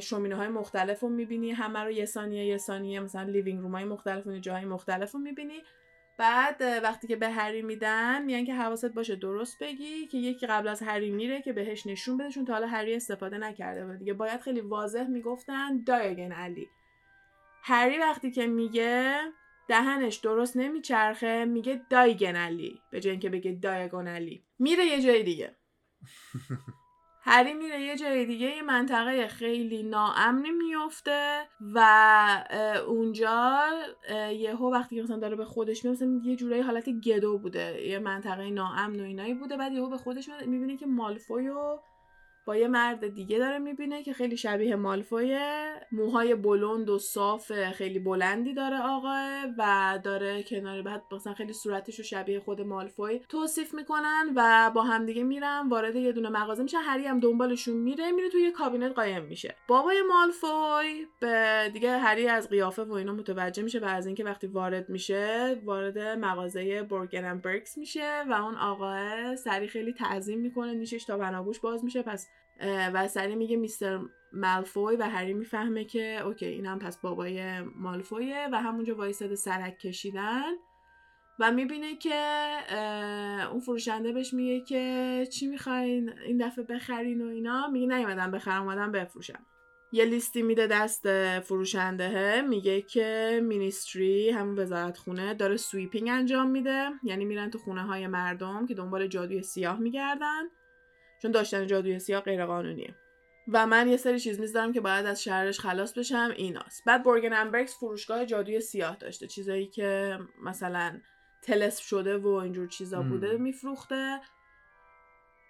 [0.00, 3.84] شومینه های مختلف رو می‌بینی همه رو یه ثانیه یه ثانیه مثلا لیوینگ روم های
[3.84, 5.62] مختلف و جاهای مختلف رو می‌بینی.
[6.18, 10.68] بعد وقتی که به هری میدن میگن که حواست باشه درست بگی که یکی قبل
[10.68, 13.98] از هری میره که بهش نشون بده چون تا حالا هری استفاده نکرده بود.
[13.98, 16.68] دیگه باید خیلی واضح می‌گفتن دایگن علی
[17.62, 19.20] هری وقتی که میگه
[19.68, 25.22] دهنش درست نمیچرخه میگه دایگن علی به جای اینکه بگه دایگون علی میره یه جای
[25.22, 25.56] دیگه.
[27.28, 31.80] هری میره یه جای دیگه یه منطقه خیلی ناامنی میفته و
[32.86, 33.66] اونجا
[34.32, 37.98] یهو وقتی که مثلا داره به خودش میاد مثلا یه جورایی حالت گدو بوده یه
[37.98, 41.78] منطقه ناامن و اینایی بوده بعد یهو به خودش می‌بینه که مالفویو
[42.46, 47.98] با یه مرد دیگه داره می‌بینه که خیلی شبیه مالفویه موهای بلند و صاف خیلی
[47.98, 49.26] بلندی داره آقا
[49.58, 54.82] و داره کنار بعد مثلا خیلی صورتش رو شبیه خود مالفوی توصیف می‌کنن و با
[54.82, 58.92] همدیگه میرن وارد یه دونه مغازه میشن هری هم دنبالشون میره میره توی یه کابینت
[58.92, 59.54] قایم میشه.
[59.68, 64.46] بابای مالفوی به دیگه هری از قیافه و اینا متوجه میشه و از اینکه وقتی
[64.46, 71.04] وارد میشه وارد مغازه بورگن برکس میشه و اون آقا سری خیلی تعظیم می‌کنه نیشش
[71.04, 72.02] تا بناگوش باز میشه.
[72.02, 72.28] پس
[72.94, 74.00] و سری میگه Mister
[74.32, 79.78] Malfoy و هری می‌فهمه که okay این هم پس بابای مالفویه و همونجا وایساده سرک
[79.78, 80.52] کشیدن
[81.38, 82.14] و می‌بینه که
[83.50, 87.68] اون فروشنده بهش میگه که چی می‌خواین؟ این دفعه بخرین و اینا.
[87.68, 89.46] میگه نیومدم بخرم اومدم بفروشم.
[89.92, 96.90] یه لیستی میده دست فروشنده میگه که Ministry همون وزارت خونه داره sweeping انجام میده.
[97.02, 100.42] یعنی میرن تو خونه های مردم که دنبال جادوی سیاه میگردن.
[101.26, 102.94] چون داشتن جادوی سیاه غیر قانونیه
[103.48, 106.84] و من یه سری چیز می‌ذارم که باید از شهرش خلاص بشم ایناست.
[106.84, 109.26] بعد بورگن امبرکس فروشگاه جادوی سیاه داشته.
[109.26, 111.00] چیزایی که مثلا
[111.42, 113.02] تلسم شده و اینجور چیزا.
[113.02, 114.20] بوده میفروخته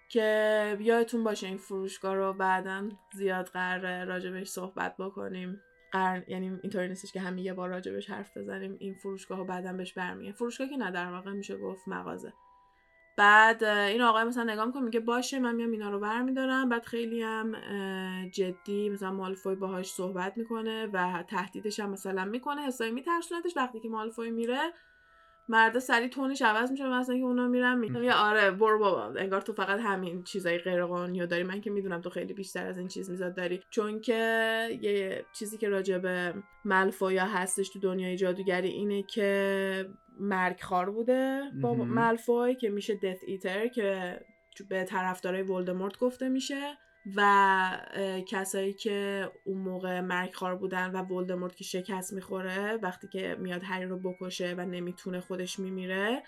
[0.09, 5.61] که یادتون باشه این فروشگاه رو بعدا زیاد قراره راجبش صحبت بکنیم.
[5.91, 9.73] قرن یعنی اینطوری نیستش که همین یه بار راجبش حرف بزنیم این فروشگاه رو بعدا
[9.73, 12.33] بهش برمیگه فروشگاه که نه در واقع میشه گفت مغازه.
[13.17, 16.69] بعد این آقای مثلا نگاه می‌کنه میگه باشه من میام اینا رو برمیدارم.
[16.69, 17.55] بعد خیلی هم
[18.29, 22.61] جدی مثلا مالفوی باهاش صحبت می‌کنه و تهدیدش هم مثلا می‌کنه.
[22.61, 24.73] حسابی میترسونتش وقتی که مالفوی میره.
[25.49, 29.41] مرد سری تونش عوض میشه مثلا که اونا میرن میگن یه آره برو بابا انگار
[29.41, 31.43] تو فقط همین چیزای غیر قانونی داری.
[31.43, 33.59] من که می‌دونم تو خیلی بیشتر از این چیز میزاد داری.
[33.69, 34.13] چون که
[34.81, 36.33] یه چیزی که راجع به
[36.65, 41.73] ملفویا هستش تو دنیای جادوگری اینه که مرگ خار بوده با.
[41.73, 44.19] ملفوی که میشه دث ایتر که
[44.69, 46.77] به طرفدارای ولدمورت گفته میشه.
[47.15, 53.63] و کسایی که اون موقع مرگخوار بودن و ولدمورت که شکست می‌خوره وقتی که میاد
[53.63, 56.23] هری رو بکشه و نمی‌تونه خودش میمیره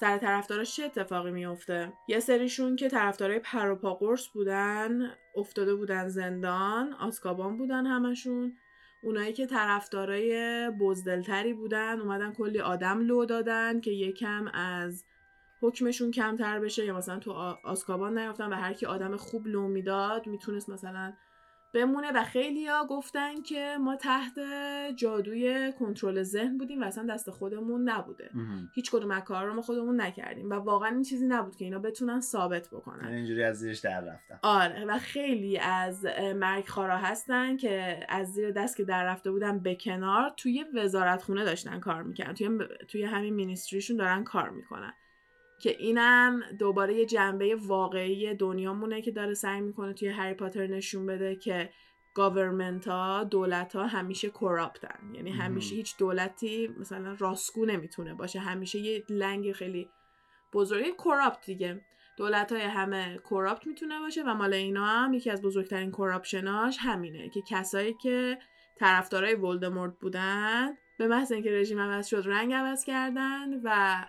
[0.00, 6.92] سر طرفداراش چه اتفاقی میفته یه سریشون که طرفدارای پروپا قرص بودن افتاده بودن زندان
[6.92, 8.56] آسکابان بودن همشون.
[9.02, 15.04] اونایی که طرفدارای بزدلتری بودن اومدن کلی آدم لو دادن که یکم از
[15.60, 17.32] حکمشون کمتر بشه یا مثلا تو
[17.64, 21.12] آسکابان نیافتن و هر کی آدم خوب لو می‌داد می‌تونست مثلا
[21.74, 24.38] بمونه و خیلیا گفتن که ما تحت
[24.96, 28.30] جادوی کنترل ذهن بودیم و اصلا دست خودمون نبوده.
[28.34, 28.70] مهم.
[28.74, 31.78] هیچ کدوم از کارا رو ما خودمون نکردیم و واقعا این چیزی نبود که اینا
[31.78, 33.04] بتونن ثابت بکنن.
[33.04, 38.32] یعنی اینجوری از زیرش در رفتم آره و خیلی از مرگ خارا هستن که از
[38.32, 42.58] زیر دست که در رفته بودن به کنار توی وزارت خونه داشتن کار می‌کنن توی,
[42.88, 44.92] توی همین مینیستریشون دارن کار می‌کنن.
[45.58, 51.06] که اینم دوباره یه جنبه واقعی دنیامونه که داره سعی می‌کنه توی هری پاتر نشون
[51.06, 51.70] بده که
[52.14, 55.74] گاورمنت ها دولت ها همیشه کراپتن یعنی همیشه.
[55.74, 58.38] هیچ دولتی مثلا راستگو نمی‌تونه باشه.
[58.38, 59.88] همیشه یه لنگ خیلی
[60.52, 61.80] بزرگی کراپت دیگه.
[62.16, 67.28] دولت های همه کراپت می‌تونه باشه و مال اینا هم یکی از بزرگترین کراپشناش همینه
[67.28, 68.38] که کسایی که
[68.76, 74.04] طرفدارای ولدمورت بودن به محض اینکه رژیم عوض شد رنگ عوض کردن و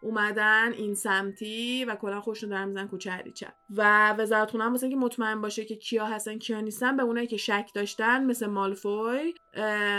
[0.00, 4.86] اومدن این سمتی و کلا خوشون دارن می‌زنن کوچه هریچه و وزارت خونه هم واسه
[4.86, 9.34] اینکه مطمئن باشه که کیا هستن کیا نیستن به اونایی که شک داشتن مثل مالفوی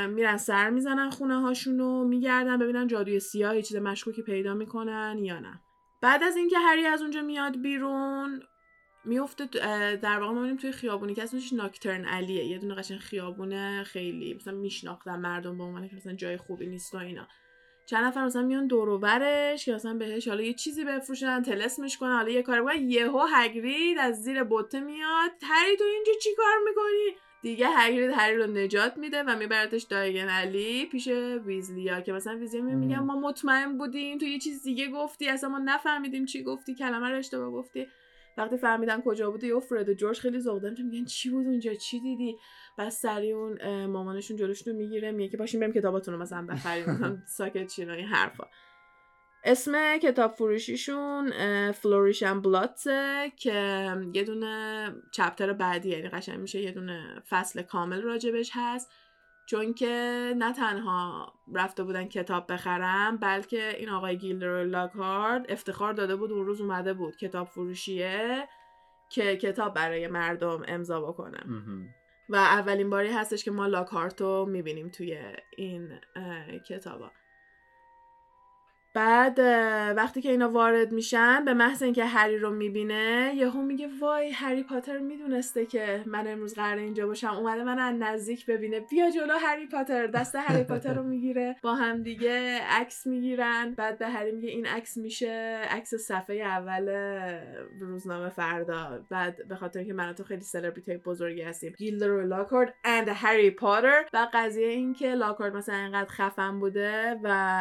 [0.10, 5.39] میرن سر می‌زنن خونه هاشونو میگردن ببینن جادوی سیاه یه چیز مشکوکی پیدا می‌کنن یا
[5.39, 5.62] نه.
[6.01, 8.41] بعد از اینکه هری از اونجا میاد بیرون
[9.05, 9.45] میفته
[9.95, 12.45] در واقع ما توی خیابونی که اسمش ناکترن علیه.
[12.45, 16.95] یه دونه قشنگ خیابونه خیلی مثلا میشناختن مردم به عنوان که مثلا جای خوبی نیست
[16.95, 17.27] و اینا.
[17.88, 21.97] چند نفر مثلا میان دور و برش که مثلا بهش حالا یه چیزی بفروشن تلسمش
[21.97, 25.32] کنن حالا یه کاری بکنن یهو هگرید از زیر بوته میاد.
[25.41, 30.30] هری تو اینجا چی کار می‌کنی؟ دیگه هگرید هری رو نجات میده و میبردش دایگن
[30.30, 31.08] علی پیش
[31.45, 33.00] ویزلیا که مثلا ویزلیا مم.
[33.00, 37.17] ما مطمئن بودیم تو یه چیز دیگه گفتی اصلا ما نفهمیدیم چی گفتی کلمه رو
[37.17, 37.88] اشتباه گفتی.
[38.38, 41.73] وقتی فهمیدن کجا بوده یه فرد و جورج خیلی ذوق دارن میگن چی بود اونجا؟
[41.73, 42.38] چی دیدی؟
[42.78, 47.67] بعد سری اون مامانشون جلوشون می‌گیره میگه که باشین بریم کتاباتون رو مثلا بخریم ساکت
[47.67, 48.47] شین و این حرفا.
[49.43, 51.32] اسم کتاب فروشیشون
[51.71, 57.62] Flourish and Blotts ه که یه دونه chapter بعدی یعنی قشنگ میشه یه دونه فصل
[57.62, 58.91] کامل راجبش هست.
[59.49, 66.15] چون که نه تنها رفته بودن کتاب بخرم بلکه این آقای گیلدر لاکارد افتخار داده
[66.15, 68.47] بود اون روز اومده بود کتاب فروشیه
[69.10, 71.39] که کتاب برای مردم امضا بکنه.
[72.29, 75.19] و اولین باری هستش که ما لاکارت رو می‌بینیم توی
[75.57, 75.99] این
[76.69, 77.12] کتابا
[78.97, 79.39] بعد
[79.97, 84.63] وقتی که اینا وارد میشن به محض اینکه هری رو می‌بینه یهو میگه وای هری
[84.63, 87.27] پاتر می‌دونسته که من امروز قراره اینجا باشم.
[87.27, 88.79] اومده من از نزدیک ببینه.
[88.79, 90.07] بیا جلو هری پاتر.
[90.07, 91.55] دست هری پاتر رو می‌گیره.
[91.62, 93.73] با هم دیگه عکس می‌گیرن.
[93.77, 96.89] بعد به هری میگه این عکس میشه عکس صفحه اول
[97.79, 99.05] روزنامه فردا.
[99.10, 101.73] بعد به خاطر که من و تو خیلی سلبریتی بزرگی هستیم.
[101.77, 104.05] گیلدر لاکارد اند هری پاتر.
[104.13, 107.57] و قضیه این که لاکارد مثلا اینقدر خفن بوده و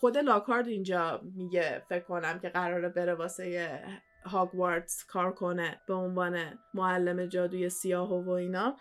[0.00, 3.80] خود لاکارد اینجا میگه فکر کنم که قراره بره واسه
[4.28, 8.76] هاگوارتس کار کنه به عنوان معلم جادوی سیاه و اینا.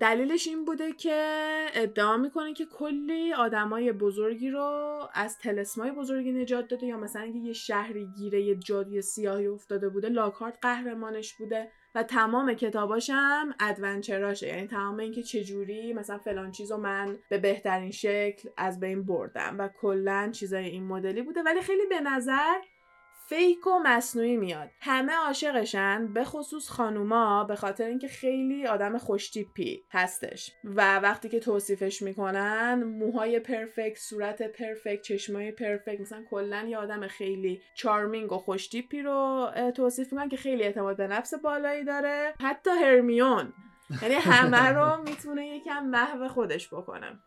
[0.00, 6.68] دلیلش این بوده که ادعا می‌کنه که کلی آدمای بزرگی رو از تلسمای بزرگی نجات
[6.68, 11.68] داده یا مثلا اگه یه شهری گیره یه جادوی سیاهی افتاده بوده لاکارت قهرمانش بوده
[11.94, 14.46] و تمام کتاباش هم ادونچراشه.
[14.48, 19.56] یعنی تمام اینکه چجوری مثلا فلان چیز رو من به بهترین شکل از بین بردم
[19.58, 21.42] و کلا چیزای این مدلی بوده.
[21.42, 22.54] ولی خیلی به نظر
[23.28, 24.70] فیک و مصنوعی میاد.
[24.80, 30.52] همه عاشقشن به خصوص خانوما به خاطر اینکه خیلی آدم خوشتیپی هستش.
[30.64, 37.06] و وقتی که توصیفش می‌کنن موهای پرفکت صورت پرفکت چشمای پرفکت مثلا کلا یه آدم
[37.06, 42.34] خیلی چارمینگ و خوشتیپی رو توصیف می‌کنن که خیلی اعتماد به نفس بالایی داره.
[42.40, 43.52] حتی هرمیون.
[44.02, 47.18] یعنی همه رو می‌تونه یکم محو خودش بکنه.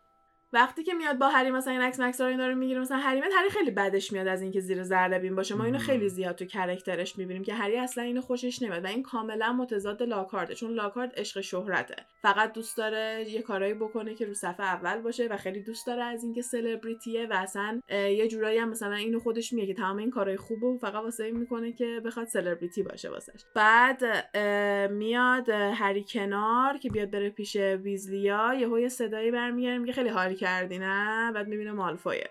[0.56, 3.20] وقتی که میاد با هری مثلا این عکس مکس رو اینا رو می‌گیره مثلا هری
[3.20, 5.54] هری خیلی بدش میاد از اینکه زیر زرلبین باشه.
[5.54, 5.78] ما اینو.
[5.78, 10.02] خیلی زیاد تو کرکترش می‌بینیم که هری اصلا اینو خوشش نمیاد و این کاملا متضاد
[10.02, 11.96] لاکارده چون لاکارد عشق شهرته.
[12.22, 16.04] فقط دوست داره یه کارایی بکنه که رو صفحه اول باشه و خیلی دوست داره
[16.04, 20.10] از اینکه سلبریتیه و اصلا یه جورایی هم مثلا اینو خودش میگه که تمام این
[20.10, 23.44] کارهای خوبو فقط واسه این می‌کنه که بخواد سلبریتی باشه واسش.
[23.54, 24.04] بعد
[24.92, 30.34] میاد هری کنار که بیاد بره پیش ویزلیا یهو یه صدایی برمیگره میگه خیلی حال
[30.46, 32.30] کردی نه؟ بعد می‌بینه مالفویه.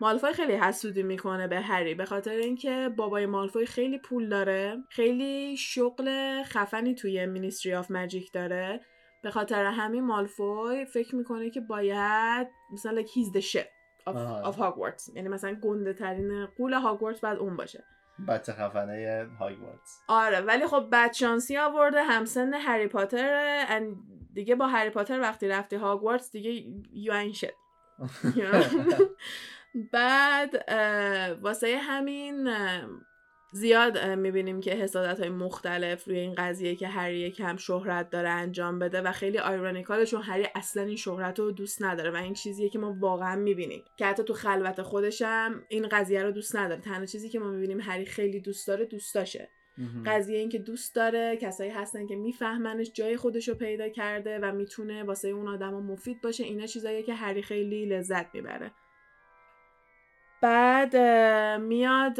[0.00, 5.56] مالفوی خیلی حسودی می‌کنه به هری به خاطر اینکه بابای مالفوی خیلی پول داره خیلی
[5.56, 8.80] شغل خفنی توی مینیستری آف ماجیک داره.
[9.22, 13.68] به خاطر همین مالفوی فکر می‌کنه که باید مثلا like he's the shit
[14.06, 14.52] of, آها.
[14.52, 17.84] of Hogwarts یعنی مثلا گنده ترین قول هاگوارتس بعد اون باشه.
[18.28, 23.64] بچه خفنه هاگوارتس آره ولی خب بد شانسی آورده همسن هری پاتر
[24.34, 26.50] دیگه با هری پاتر وقتی رفتی هاگوارتس دیگه
[27.32, 27.54] shit
[28.24, 29.02] You know?
[29.92, 30.64] بعد
[31.42, 32.48] واسه همین
[33.52, 38.78] زیاد می‌بینیم که حسادت های مختلف روی این قضیه که هری یکم شهرت داره انجام
[38.78, 42.68] بده و خیلی آیرونیکاله چون هری اصلا این شهرت رو دوست نداره و این چیزیه
[42.68, 43.84] که ما واقعا می‌بینیم.
[43.96, 46.80] که حتی تو خلوت خودشم این قضیه رو دوست نداره.
[46.80, 49.48] تنها چیزی که ما می‌بینیم هری خیلی دوست داره دوستاشه.
[50.06, 54.52] قضیه این که دوست داره کسایی هستن که میفهمنش جای خودش رو پیدا کرده و
[54.52, 58.72] می‌تونه واسه اون آدم مفید باشه اینا چیزاییه که هری خیلی لذت می‌بره.
[60.42, 60.96] بعد
[61.60, 62.16] میاد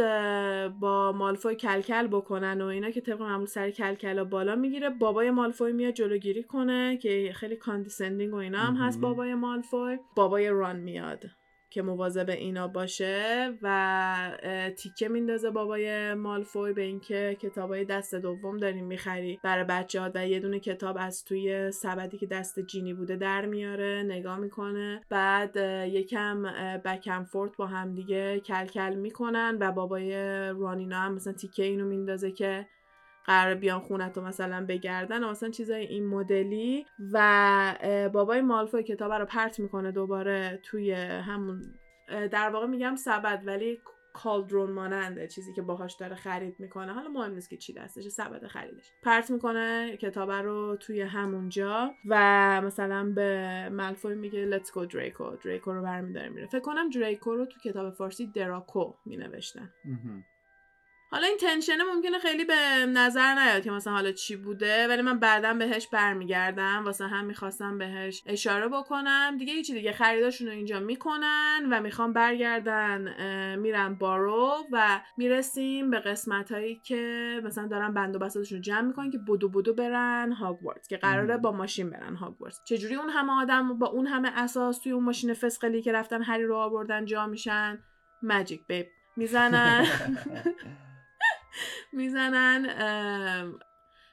[0.79, 4.91] با مالفوی کلکل بکنن و اینا که طبق معمول سر کلکلا بالا می‌گیره.
[4.91, 9.01] بابای مالفوی میاد جلوگیری کنه که خیلی condescending و اینا هم هست.
[9.01, 9.99] بابای مالفوی.
[10.17, 11.25] بابای ران میاد.
[11.71, 14.39] که مواظب اینا باشه و
[14.77, 19.41] تیکه میندازه بابای مالفوی به اینکه کتابای دست دوم داریم می‌خری.
[19.43, 23.47] برای بچه ها و یه دونه کتاب از توی سبدی که دست جینی بوده در
[23.47, 25.01] میاره نگاه می‌کنه.
[25.09, 25.57] بعد
[25.87, 30.13] یکم اه، بکم فورت با هم دیگه کل کل می‌کنن و بابای
[30.51, 32.67] رانینا هم مثلا تیکه اینو میندازه که
[33.25, 36.87] قرار بیان خونت رو مثلا بگردن و مثلا چیزای این مدلی.
[37.13, 41.63] و بابای مالفوی کتاب رو پرت می‌کنه دوباره توی همون
[42.09, 43.79] در واقع میگم سبد ولی
[44.13, 46.93] کالدرون ماننده چیزی که باهاش داره خرید می‌کنه.
[46.93, 48.93] حالا مهم نیست که چی دستش سبد خریدش.
[49.03, 55.73] پرت می‌کنه کتاب رو توی همونجا و مثلا به مالفوی میگه let's go دریکو دریکو
[55.73, 56.47] رو برمیداره میره.
[56.47, 59.73] فکر کنم دریکو رو تو کتاب فارسی دراکو مینوشتن.
[61.13, 65.19] حالا این تنشنه ممکنه خیلی به نظر نیاد که مثلا حالا چی بوده ولی من
[65.19, 69.37] بعدا بهش برمیگردم واسه هم می‌خواستم بهش اشاره بکنم.
[69.39, 73.15] دیگه هیچی دیگه خریداشون رو اینجا می‌کنن و می‌خوام برگردن
[73.57, 78.81] میرن بارو و می‌رسیم به قسمت هایی که مثلا دارن بند و بساتشون رو جمع
[78.81, 81.37] می‌کنن که بدو بدو برن هاگوارتس که قراره.
[81.37, 85.35] با ماشین برن هاگوارتس چجوری اون همه آدم با اون همه اساس توی اون ماشین
[85.35, 87.79] فسقلی که رفتن هری رو آوردن جا میشن؟
[88.23, 89.87] ماجیک بیب می‌زنن.
[91.93, 92.67] می‌زنن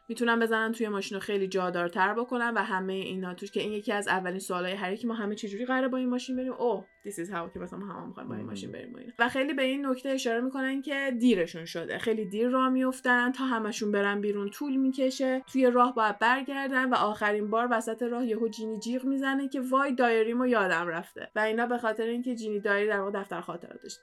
[0.09, 3.33] می‌تونن بزنن توی ماشین رو خیلی جادارتر بکنن و همه اینا.
[3.33, 6.09] توش که این یکی از اولین سوالای هری که ما همه چجوری قراره با این
[6.09, 8.45] ماشین بریم؟ اوه this is how که مثلا ما هم می‌خوایم با این.
[8.45, 9.13] ماشین بریم و اینا.
[9.19, 11.97] و خیلی به این نکته اشاره می‌کنن که دیرشون شده.
[11.97, 14.49] خیلی دیر راه میفتن تا همشون برن بیرون.
[14.49, 19.49] طول می‌کشه توی راه باید برگردن و آخرین بار وسط راه یهو جینی جیغ می‌زنه
[19.49, 21.31] که وای دایریمو یادم رفته.
[21.35, 23.97] و اینا به خاطر اینکه جینی دایری در واقع دفتر خاطراتش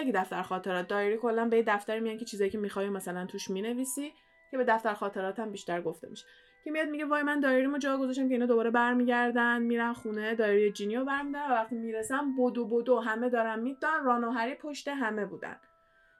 [0.00, 4.12] دیگه دفتر خاطرات دایری کلا به دفتر میان که چیزایی که می‌خوای مثلا توش می‌نویسی
[4.50, 6.26] که به دفتر خاطرات هم بیشتر گفته میشه.
[6.64, 10.72] که میاد میگه وای من دایریمو جا گذاشتم که اینا دوباره برمیگردن میرن خونه دایری
[10.72, 14.88] جینی رو برمیدارن و وقتی می‌رسن بدو بدو همه دارن میدن ران و هری پشت
[14.88, 15.56] همه بودن.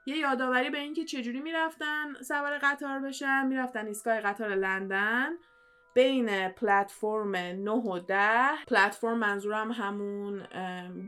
[0.05, 5.29] یه یادآوری به اینکه چجوری می‌رفتن سوار قطار بشن می‌رفتن ایستگاه قطار لندن.
[5.93, 8.17] بین پلتفرم 9 و 10
[8.67, 10.47] پلتفرم منظورم همون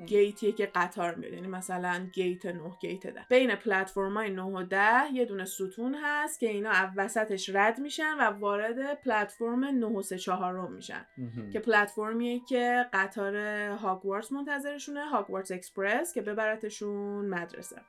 [0.05, 4.41] gate یه که قطار میاد یعنی مثلا gate 9 gate 10 بین پلتفرم های 9
[4.41, 9.65] و 10 یه دونه ستون هست که اینا از وسطش رد میشن و وارد پلتفرم
[9.65, 11.05] 9 و 3 4 میشن.
[11.53, 13.35] که پلتفرمیه که قطار
[13.69, 17.81] هاگوارتس منتظرشونه Hogwarts Express که ببرتشون مدرسه.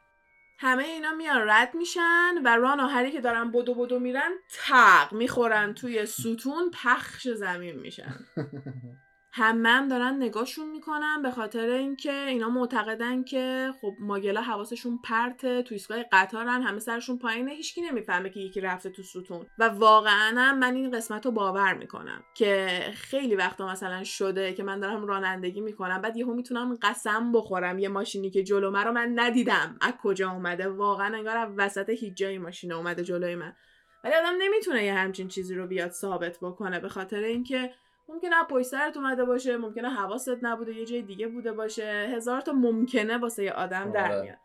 [0.62, 5.12] همه اینا میان رد میشن و ران و هری که دارن بدو بدو میرن تق
[5.12, 8.14] می‌خورن توی ستون پخش زمین میشن.
[9.34, 14.98] همه هم دارن نگاهشون می‌کنن به خاطر اینکه اینا معتقدن که خب Muggle ا حواسشون
[15.04, 19.46] پرته تو ایستگاه قطارن همه سرشون پایینه هیچکی نمی‌فهمه که یکی رفته تو ستون.
[19.58, 24.80] و واقعا من این قسمت رو باور می‌کنم که خیلی وقتا مثلا شده که من
[24.80, 29.76] دارم رانندگی می‌کنم بعد یهو می‌تونم قسم بخورم یه ماشینی که جلو من من ندیدم.
[29.80, 33.56] از کجا اومده؟ واقعا انگار از وسط هیچ جایی ماشین اومده جلوی من.
[34.04, 37.70] ولی آدم نمی‌تونه یه همچین چیزی رو بیاد ثابت بکنه به خاطر اینکه
[38.08, 42.10] ممکنه پشت سرت اومده باشه ممکنه حواست نبوده یه جای دیگه بوده باشه.
[42.16, 44.22] هزار تا ممکنه واسه یه آدم در آره.
[44.22, 44.38] میاد.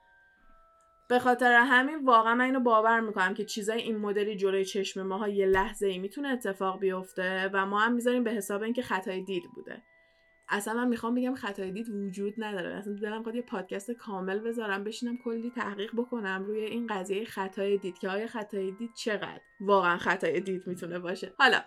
[1.09, 5.27] به خاطر همین واقعا من اینو باور می‌کنم که چیزای این مدلی جلوی چشم ماها
[5.27, 9.43] یه لحظه ای می‌تونه اتفاق بیفته و ما هم می‌ذاریم به حساب اینکه خطای دید
[9.55, 9.81] بوده.
[10.49, 12.75] اصلا من می‌خوام بگم خطای دید وجود نداره.
[12.75, 17.77] اصلا دلم خواهد یه پادکست کامل بذارم بشینم کلی تحقیق بکنم روی این قضیه خطای
[17.77, 21.33] دید که آیا خطای دید چقدر واقعا خطای دید می‌تونه باشه.
[21.37, 21.61] حالا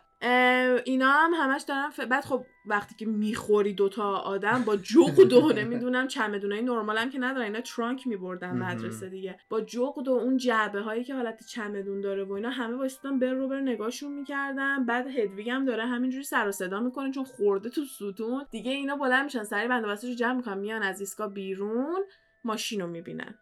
[0.85, 2.01] اینا هم همش دارن ف...
[2.01, 7.18] بعد خب وقتی که می‌خوری دوتا آدم با جغد و نمی‌دونم چمدونای نرمال هم که
[7.18, 8.51] ندارن اینا ترانک میبردن.
[8.51, 9.39] مدرسه دیگه.
[9.49, 13.33] با جغد و اون جعبه هایی که حالت چمدون داره و اینا همه واسطان بر
[13.33, 14.87] رو بر نگاهشون می‌کردن.
[14.87, 18.47] بعد هدویگ هم داره همینجوری سر و صدا می‌کنه چون خورده تو ستون.
[18.51, 22.05] دیگه اینا بلند میشن سری بنده رو جمع می‌کنن میان از ایستگاه بیرون
[22.45, 23.39] ماشین رو می‌بینن.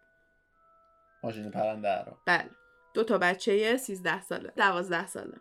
[1.23, 2.17] ماشین پرنده رو.
[2.25, 2.49] بله.
[2.93, 5.37] دو تا بچه 13 ساله 12 ساله.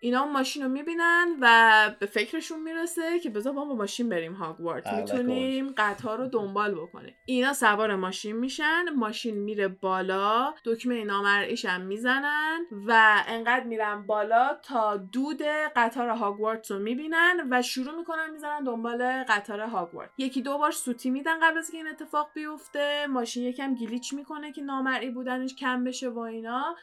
[0.00, 4.86] اینا ماشین رو می‌بینن و به فکرشون می‌رسه که بذار ما با ماشین بریم هاگوارت.
[4.86, 7.14] اهلک می‌تونیم قطار رو دنبال بکنیم.
[7.24, 14.58] اینا سوار ماشین میشن ماشین میره بالا دکمه نامرئیش هم می‌زنن و انقدر میرن بالا
[14.62, 15.42] تا دود
[15.76, 20.10] قطار هاگوارت رو می‌بینن و شروع می‌کنن می‌زنن دنبال قطار هاگوارت.
[20.18, 23.06] یکی دو بار سوتی میدن قبل از که این اتفاق بیفته.
[23.06, 26.76] ماشین یکم گلیچ می‌کنه که نامرئی بودنش کم بشه و اینا.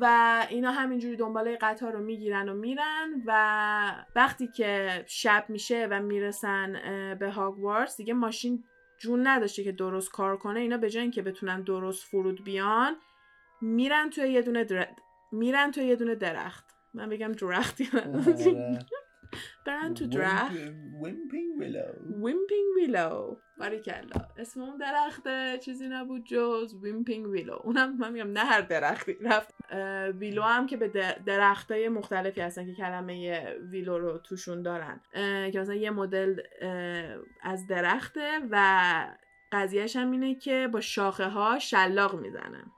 [0.00, 6.00] و اینا همینجوری دنباله قطار رو می‌گیرن و میرن و وقتی که شب میشه و
[6.00, 6.72] می‌رسن
[7.20, 8.64] به هاگوارتس دیگه ماشین
[8.98, 10.60] جون نداشته که درست کار کنه.
[10.60, 12.96] اینا به جای اینکه بتونن درست فرود بیان
[13.60, 14.88] میرن توی یه دونه در...
[15.32, 16.64] میرن توی یه دونه درخت.
[16.94, 17.88] من بگم درختی.
[17.94, 18.78] آره.
[19.66, 20.52] برن تو درخت.
[21.04, 21.84] Whomping Willow
[22.24, 25.58] Whomping Willow باریکلا اسم اون درخته.
[25.58, 29.54] چیزی نبود جز Whomping Willow اونم من میگم نه هر درختی رفت.
[30.18, 35.00] willow هم که به درختای مختلفی هستن که کلمه willow رو توشون دارن.
[35.50, 36.40] که مثلا یه مدل
[37.42, 39.06] از درخته و
[39.54, 42.72] قضیهش هم اینه که با شاخه ها شلاق می‌زنن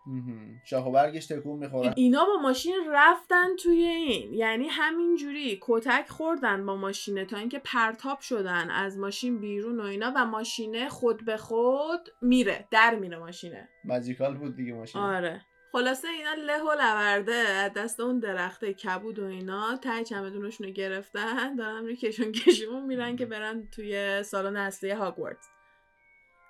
[0.64, 4.34] شاخ و برگش تکون می‌خورن اینا با ماشین رفتن توی این.
[4.34, 10.12] یعنی همینجوری کتک خوردن با ماشینه تا اینکه پرتاب شدن از ماشین بیرون و اینا
[10.16, 12.68] و ماشینه خود به خود میره.
[12.70, 13.68] در میره ماشینه.
[13.84, 15.00] ماجیکال بود دیگه ماشین.
[15.00, 15.42] آره.
[15.72, 17.32] خلاصه اینا له و لورده.
[17.34, 21.56] از دست اون درخته کبود و اینا تای چمدونشون رو گرفتن.
[21.56, 25.48] دارن روی کشون کشون میرن که برن توی سالن اصلی هاگوارتس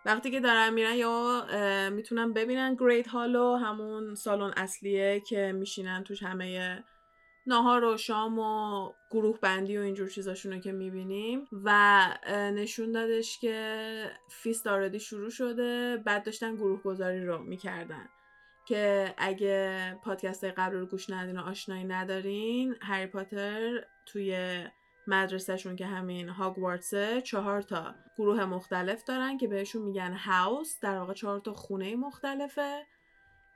[0.07, 1.47] وقتی که دارن میرن یا
[1.93, 6.85] می‌تونن ببینن Great Hall و همون سالن اصلیه که میشینن توش همه
[7.47, 11.49] ناهار و شام و گروه بندی و اینجور چیزاشونو که می‌بینیم.
[11.65, 18.09] و نشون دادش که feast already شروع شده بعد داشتن گروه گذاری رو می‌کردن.
[18.67, 24.59] که اگه پادکست قبل رو گوش ندین و آشنایی ندارین هری پاتر توی
[25.07, 31.13] مدرسهشون که همین هاگوارتسه چهار تا گروه مختلف دارن که بهشون میگن house در واقع
[31.13, 32.87] چهار تا خونه مختلفه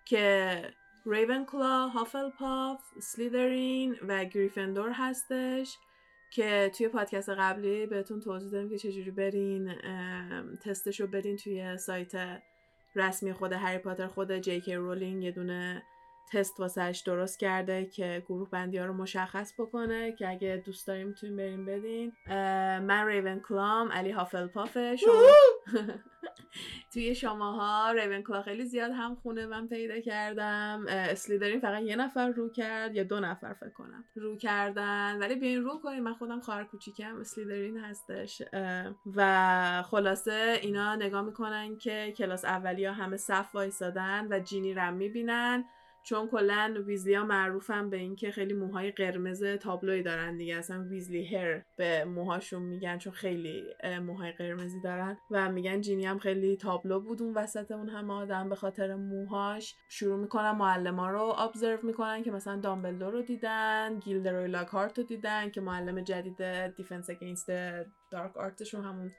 [0.04, 0.62] که
[1.06, 1.46] ریون
[1.94, 5.78] هافلپاف، سلیدرین و گریفندور هستش
[6.30, 9.74] که توی پادکست قبلی بهتون توضیح دادیم که چجوری برین
[10.64, 12.42] تستشو بدین توی سایت
[12.96, 15.82] رسمی خود هری پاتر خود جی رولینگ یه دونه
[16.32, 21.06] تست واسهش درست کرده که گروه بندی ها رو مشخص بکنه که اگه دوست داریم
[21.06, 22.12] می‌تونیم بریم بدین.
[22.86, 25.12] من ریون کلاام علی هافل پافه شما.
[26.92, 30.84] توی شماها ریون کلا خیلی زیاد هم خونه من پیدا کردم.
[30.88, 35.18] اسلیدرین فقط یه نفر رو کرد یا دو نفر فکر کنم رو کردن.
[35.18, 38.42] ولی بیاین رو کنیم من خودم خواهر کوچیکم اسلیدرین هستش.
[39.16, 45.64] و خلاصه اینا نگاه می‌کنن که کلاس اولیا همه صف وایسادن و جینی رم می‌بینن.
[46.10, 50.56] چون کلا ویزلی ها معروفن به اینکه خیلی موهای قرمز تابلوی دارن دیگه.
[50.56, 53.64] اصلا ویزلی hair به موهاشون میگن چون خیلی
[54.02, 58.48] موهای قرمزی دارن و میگن جینی هم خیلی تابلو بود اون وسط اون همه آدم
[58.48, 59.74] به خاطر موهاش.
[59.88, 65.50] شروع می‌کنن معلما رو observe می‌کنن که مثلا دامبلدور رو دیدن گیلدروی لاکارت رو دیدن
[65.50, 67.50] که معلم جدید Defence Against
[68.10, 69.10] Dark Art شون همون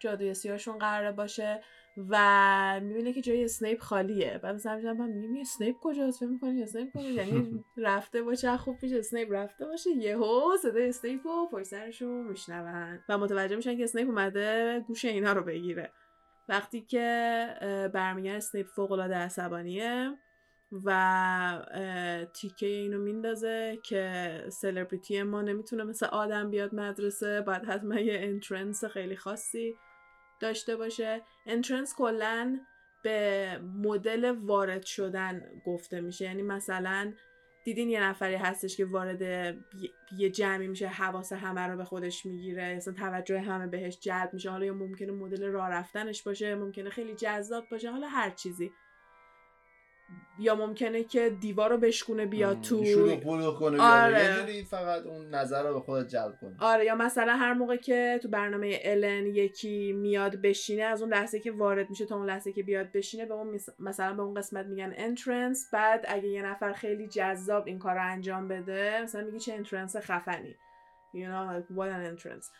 [0.00, 1.62] جادوی سیاهشون قراره باشه.
[2.08, 4.40] و می‌بینه که جای اسنیپ خالیه.
[4.42, 8.78] بعد مثلا میگم من میگم اسنیپ کجاست؟ فکر می‌کنی اسنیپ کجاست؟ یعنی رفته باشه خوب
[8.78, 9.90] پیش اسنیپ رفته باشه.
[9.90, 15.32] یهو صدای اسنیپ رو پشت سرشون میشنون و متوجه میشن که اسنیپ اومده گوش اینا
[15.32, 15.92] رو بگیره.
[16.48, 20.18] وقتی که برمیگرده اسنیپ فوق العاده عصبانیه
[20.84, 27.40] و تیکه اینو میندازه که سلبریتی ما نمی‌تونه مثل آدم بیاد مدرسه.
[27.40, 29.74] باید حتما یه entrance خیلی خاصی.
[30.40, 31.22] داشته باشه.
[31.46, 32.60] انترنس کلا
[33.02, 36.24] به مدل وارد شدن گفته میشه.
[36.24, 37.12] یعنی مثلا
[37.64, 39.22] دیدین یه نفری هستش که وارد
[40.18, 42.62] یه جمعی میشه حواس همه رو به خودش می‌گیره.
[42.62, 44.50] اصلا توجه همه بهش جلب میشه.
[44.50, 48.70] حالا یا ممکنه مدل راه رفتنش باشه ممکنه خیلی جذاب باشه حالا هر چیزی.
[50.38, 53.16] یا ممکنه که دیوار رو بشکونه بیاد تو شروع
[53.52, 54.62] کنه آره.
[54.62, 58.28] فقط اون نظر رو به خودت جلب کنه آره یا مثلا هر موقع که تو
[58.28, 62.62] برنامه الن یکی میاد بشینه از اون لحظه که وارد میشه تا اون لحظه که
[62.62, 67.08] بیاد بشینه به اون مثلا به اون قسمت میگن entrance بعد اگه یه نفر خیلی
[67.08, 70.56] جذاب این کار رو انجام بده مثلا میگی چه entrance خفنی.
[71.14, 72.50] You know like what an entrance.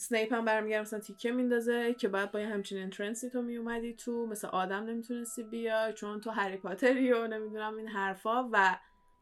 [0.00, 3.94] سنیپ هم برمیگرده مثلا تیکه میندازه که باید با یه همچین entrance ی تو میومدی
[3.94, 8.78] تو مثل آدم نمی‌تونستی بیای چون تو هری پاتری و نمی‌دونم این حرفا و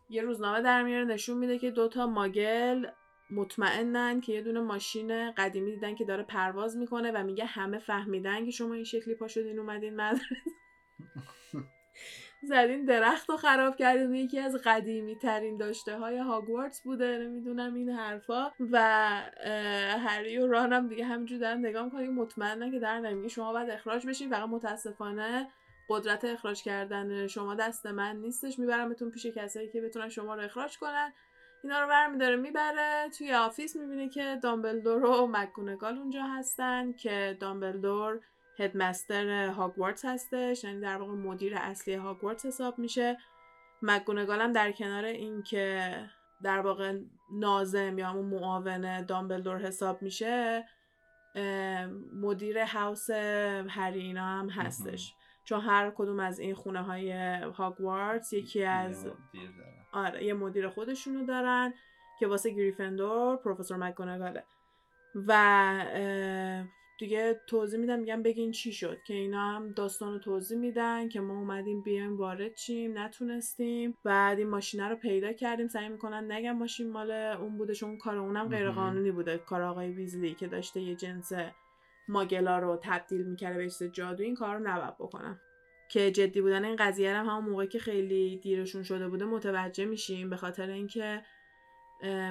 [0.09, 2.87] یه روزنامه در میاره نشون میده که دوتا ماگل
[3.31, 8.45] مطمئنن که یه دونه ماشین قدیمی دیدن که داره پرواز می‌کنه و میگه همه فهمیدن
[8.45, 10.25] که شما این شکلی پا شدین اومدین مدرسه.
[12.43, 14.15] زدین درخت رو خراب کردین.
[14.15, 18.51] یکی از قدیمی ترین داشته های هاگوارتس بوده نمی‌دونم این حرفا.
[18.71, 18.79] و
[19.99, 22.11] هری و رانم دیگه همینجور دارن نگاه می‌کنن.
[22.11, 24.31] مطمئنن که در نمیگه شما باید اخراج بشین.
[24.31, 25.49] فقط متاسفانه
[25.89, 28.59] قدرت اخراج کردن شما دست من نیستش.
[28.59, 31.13] میبرمتون پیش کسایی که بتونن شما رو اخراج کنن.
[31.65, 33.11] اینا رو برمیداره می‌بره.
[33.19, 38.21] توی office می‌بینه که دامبلدور و مکگونگال اونجا هستن که دامبلدور
[38.59, 43.19] headmaster هاگوارتس هستش یعنی در واقع مدیر اصلی هاگوارتس حساب میشه.
[43.83, 45.95] مگونگال هم در کنار اینکه
[46.43, 46.99] در واقع
[47.33, 50.65] ناظم یا همون معاون دامبلدور حساب میشه
[52.15, 53.11] مدیر هاوس
[53.69, 55.15] هری اینا هم هستش.
[55.45, 59.09] چون هر کدوم از این خونه های هاگوارتس یکی از
[59.93, 61.75] آره یه مدیر خودشونو دارن
[62.19, 64.45] که واسه گریفندور پروفسور مکگونگاله.
[65.27, 65.33] و
[66.99, 71.21] دیگه توضیح میدم میگم بگین چی شد که اینا هم داستان رو توضیح میدن که
[71.21, 73.97] ما اومدیم بیایم وارد چیم نتونستیم.
[74.05, 78.17] بعد این ماشینه رو پیدا کردیم سعی می‌کنن نگم ماشین مال اون بوده چون کار
[78.17, 79.39] اونم غیر قانونی بوده.
[79.39, 81.33] کار آقای ویزلی که داشته یه جنس
[82.09, 85.41] ماگلا رو تبدیل می‌کرده به چیز جادو این کار رو نباید بکنم.
[85.91, 90.31] که جدی بودن این قضیه هم همون موقعی که خیلی دیرشون شده بوده متوجه میشیم.
[90.31, 91.23] به خاطر اینکه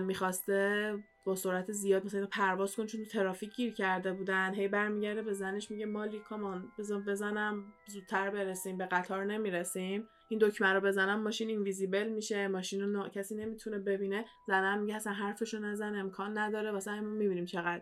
[0.02, 0.94] می‌خواسته
[1.28, 4.54] با سرعت زیاد مثلا پرواز کن چون ترافیک گیر کرده بودن.
[4.54, 10.08] هی برمیگرده به زنش میگه مالی کامان بزن بزنم زودتر برسیم به قطار نمی‌رسیم.
[10.30, 14.26] این دکمه رو بزنم ماشین اینویزیبل میشه ماشین رو کسی نمی‌تونه ببینه.
[14.48, 17.82] زنم میگه اصلا حرفشو نزن امکان نداره واسه ما می‌بینیم چقدر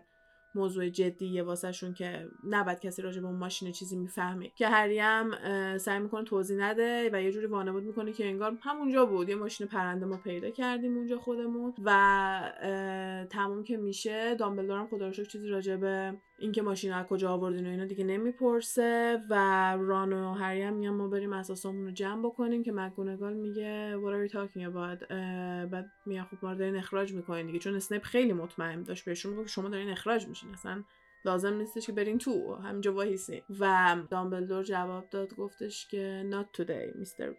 [0.56, 5.30] موضوع جدیه واسهشون که نباید کسی راجع به اون ماشین چیزی می‌فهمی که هری هم
[5.78, 9.28] سعی می‌کنه توضیح نده و یه جوری وانمود می‌کنه که انگار همونجا بود.
[9.28, 14.34] یه ماشین پرنده ما پیدا کردیم اونجا خودمون و تموم که میشه.
[14.34, 19.22] دامبلدور هم خدا چیزی راجع به اینکه ماشین از کجا آوردین و اینا دیگه نمی‌پرسه
[19.30, 19.34] و
[19.80, 24.12] ران و هری هم میگن ما بریم اساسمون رو جمع بکنیم که مکگونگال میگه what
[24.12, 25.12] are you talking about
[25.70, 27.58] بعد میگه خب ما رو دارین اخراج می‌کنین دیگه.
[27.58, 30.50] چون اسنیپ خیلی مطمئن داشت بهشون میگه شما دارین اخراج میشین.
[30.50, 30.82] اصلا
[31.24, 32.54] لازم نیستش که برین تو.
[32.54, 37.34] همینجا وایسین و دامبلدور جواب داد گفتش که not today mister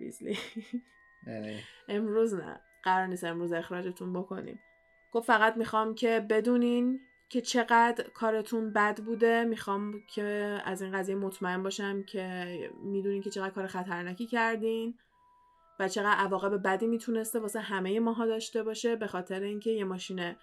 [1.27, 2.61] یعنی امروز نه.
[2.83, 4.59] قرار نیست امروز اخراجتون بکنیم.
[5.11, 6.99] گفت فقط می‌خوام که بدونین
[7.29, 9.43] که چقدر کارتون بد بوده.
[9.43, 12.45] می‌خوام که از این قضیه مطمئن باشم که
[12.83, 14.97] می‌دونین که چقدر کار خطرناکی کردین
[15.79, 20.35] و چقدر عواقب بدی می‌تونسته واسه همه ماها داشته باشه به خاطر اینکه یه ماشین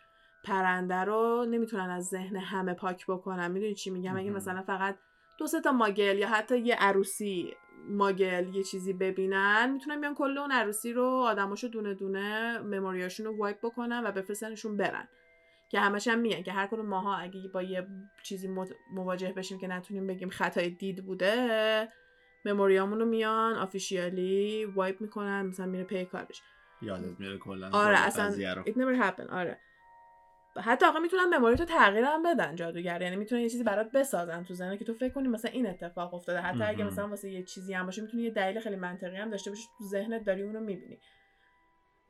[0.45, 3.51] پرنده رو نمی‌تونن از ذهن همه پاک بکنن.
[3.51, 4.31] می‌دونی چی میگم؟ اگه.
[4.31, 4.97] مثلا فقط
[5.39, 7.55] دو سه تا ماگل یا حتی یه عروسی
[7.89, 13.37] ماگل یه چیزی ببینن می‌تونن بیان کل اون عروسی رو آدماشو دونه دونه مموریاشون رو
[13.39, 15.09] وایپ بکنن و بفرستنشون برن.
[15.75, 17.87] که همش هم میگن که هر کدوم ماها اگه با یه
[18.23, 18.49] چیزی
[18.91, 21.89] مواجه بشیم که نتونیم بگیم خطای دید بوده
[22.45, 26.43] memory امون رو میان officially wipe می‌کنن مثلا میره پی کارش
[26.83, 28.33] یادت میره کلا آره اصلا
[28.65, 29.59] it never happened آره.
[30.61, 34.45] حتی آقا می‌تونن memory تو تغییر هم بدن جادوگر یعنی می‌تونن یه چیزی برات بسازن
[34.45, 36.41] تو ذهنت که تو فکر کنی مثلا این اتفاق افتاده.
[36.41, 36.85] حتی اگه.
[36.85, 39.85] مثلا واسه یه چیزی هم باشه می‌تونی یه دلیل خیلی منطقی هم داشته باشی تو
[39.85, 40.99] ذهنت داری اونو می‌بینی.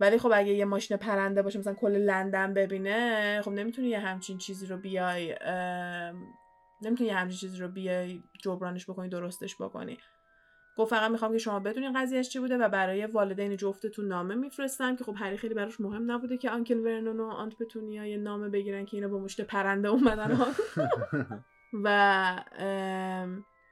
[0.04, 4.38] ولی خب اگه یه ماشین پرنده باشه مثلا کل لندن ببینه خب نمی‌تونی یه همچین
[4.38, 5.36] چیزی رو بیای
[6.82, 9.98] نمی‌تونی یه همچین چیزی رو بیای جبرانش بکنی درستش بکنی
[10.76, 14.96] گفت فقط می‌خوام که شما بدونین قضیهش چی بوده و برای والدین جفتتون نامه میفرستم
[14.96, 18.48] که خب هری خیلی براش مهم نبوده که آنکل ورنون و آنت پتونیا یه نامه
[18.48, 20.38] بگیرن که اینا با مشت پرنده اومدن.
[21.84, 22.44] و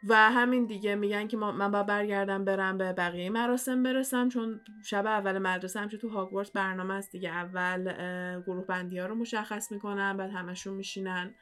[0.08, 5.06] و همین دیگه میگن که من باید برگردم برم به بقیه مراسم برسم چون شب
[5.06, 7.30] اول مدرسه همچه تو هاگوارتس برنامه است دیگه.
[7.30, 7.92] اول
[8.40, 11.34] گروه بندی ها رو مشخص می‌کنن بعد همشون میشینن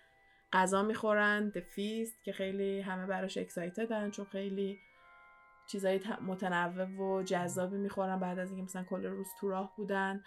[0.53, 4.79] غذا می‌خورن دفیست که خیلی همه براش اکسایتدن چون خیلی
[5.73, 8.19] چیزای متنوع و جذابی می‌خورن.
[8.19, 10.23] بعد از اینکه مثلا کل روز تو راه بودن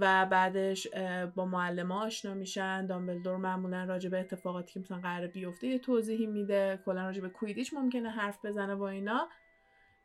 [0.00, 0.88] و بعدش
[1.34, 2.86] با معلم آشنا میشن.
[2.86, 6.80] دامبلدور معمولا راجع به اتفاقاتی که مثلا قرار بیفته یه توضیحی میده.
[6.84, 9.28] کلا راجع به کویدیچ ممکنه حرف بزنه با اینا.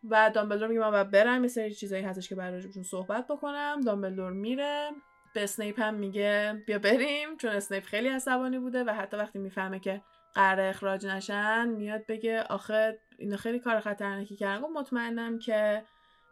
[0.10, 3.82] و دامبلدور میگه من باید برم یه سری چیزایی هستش که برای راجبشون صحبت بکنم.
[3.86, 4.90] دامبلدور میره.
[5.34, 9.80] به اسنیپ هم میگه بیا بریم چون اسنیپ خیلی عصبانی بوده و حتی وقتی می‌فهمه
[9.80, 10.02] که
[10.34, 14.68] قرار اخراج نشن میاد بگه آخه اینا خیلی کار خطرناکی کردن.
[14.76, 15.84] مطمئنم که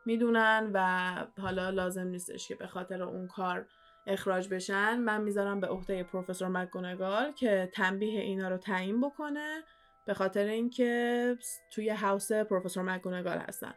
[0.06, 1.12] می‌دونن و
[1.42, 3.68] حالا لازم نیستش که به خاطر اون کار
[4.08, 5.00] اخراج بشن.
[5.00, 9.64] من می‌ذارم به عهده پروفسور مکگونگال که تنبیه اینا رو تعیین بکنه
[10.06, 11.38] به خاطر اینکه
[11.72, 13.74] توی هاوس پروفسور مکگونگال هستن.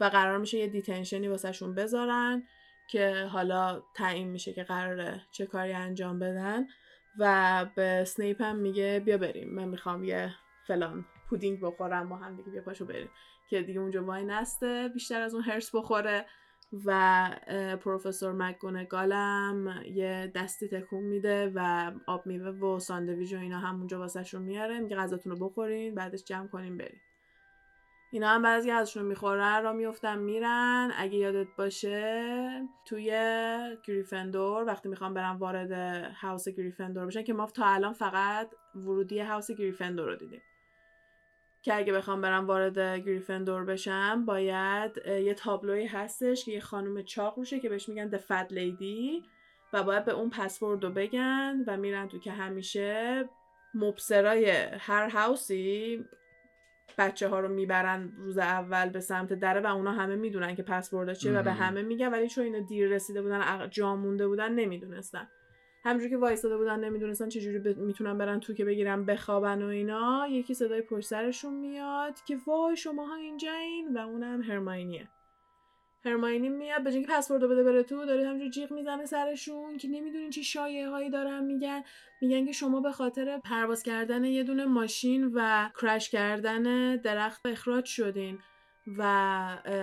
[0.00, 2.42] و قرار میشه یه detention ی واسهشون بذارن
[2.88, 6.66] که حالا تعیین میشه که قراره چه کاری انجام بدن.
[7.18, 10.34] و به سنیپ هم میگه بیا بریم من می‌خوام یه
[10.66, 13.10] فلان پودینگ بخورم با هم دیگه پاشو بریم.
[13.48, 16.26] که دیگه اونجا واینسته بیشتر از اون حرص بخوره.
[16.84, 17.30] و
[17.84, 24.08] پروفسور مکگونگالم یه دستی تکون میده و آب میوه و ساندویج و اینا هم اونجا
[24.32, 24.80] رو میاره.
[24.80, 27.00] میگه غذاتون رو بخورین بعدش جمع کنین بریم.
[28.12, 30.90] اینا هم بعضی ازشون می‌خورن را میفتن میرن.
[30.96, 33.10] اگه یادت باشه توی
[33.84, 35.72] گریفندور وقتی می‌خوام برم وارد
[36.14, 40.42] هاوس گریفندور بشن که ما تا الان فقط ورودی هاوس گریفندور رو دیدیم.
[41.62, 47.38] که اگه بخوام برم وارد گریفندور بشم باید یه تابلوی هستش که یه خانم چاق
[47.38, 49.26] روشه که بهش میگن The Fat Lady
[49.72, 53.24] و باید به اون پسورد رو بگن و میرن تو که همیشه
[53.74, 56.04] مبصرای هر هاوسی
[56.98, 61.12] بچه ها رو می‌برن روز اول به سمت دره و اونا همه می‌دونن که پسورد
[61.12, 61.52] چیه و به.
[61.52, 65.28] همه میگن ولی چون اینا دیر رسیده بودن جا مونده بودن نمی‌دونستن
[65.84, 67.78] همجور که وایستاده بودن نمی‌دونستن چجوری ب...
[67.78, 72.76] می‌تونن برن تو که بگیرن بخوابن و اینا یکی صدای پشت سرشون میاد که وای
[72.76, 75.08] شماها اینجایین و اونم هرماینیه.
[76.04, 80.30] هرماینی میاد به اینکه پسورد بده بره تو داره همجور جیغ می‌زنه سرشون که نمی‌دونین
[80.30, 81.82] چی شایعه هایی دارن میگن
[82.20, 87.84] میگن که شما به خاطر پرواز کردن یه دونه ماشین و کرش کردن درخت اخراج
[87.84, 88.38] شدین.
[88.98, 89.02] و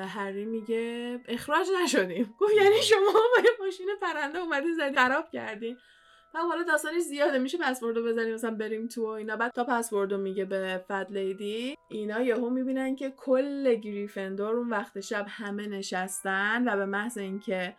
[0.07, 2.35] هری میگه اخراج نشدیم.
[2.39, 5.77] گفت یعنی شما با یه ماشین پرنده اومدین زدی خراب کردین.
[6.33, 9.35] و حالا داستانش زیاده میشه پسوردو بزنیم مثلا بریم تو و اینا.
[9.35, 14.99] بعد تا پسوردو میگه به فد لیدی اینا یهو می‌بینن که کل گریفندور اون وقت
[14.99, 17.75] شب همه نشستن و به محض اینکه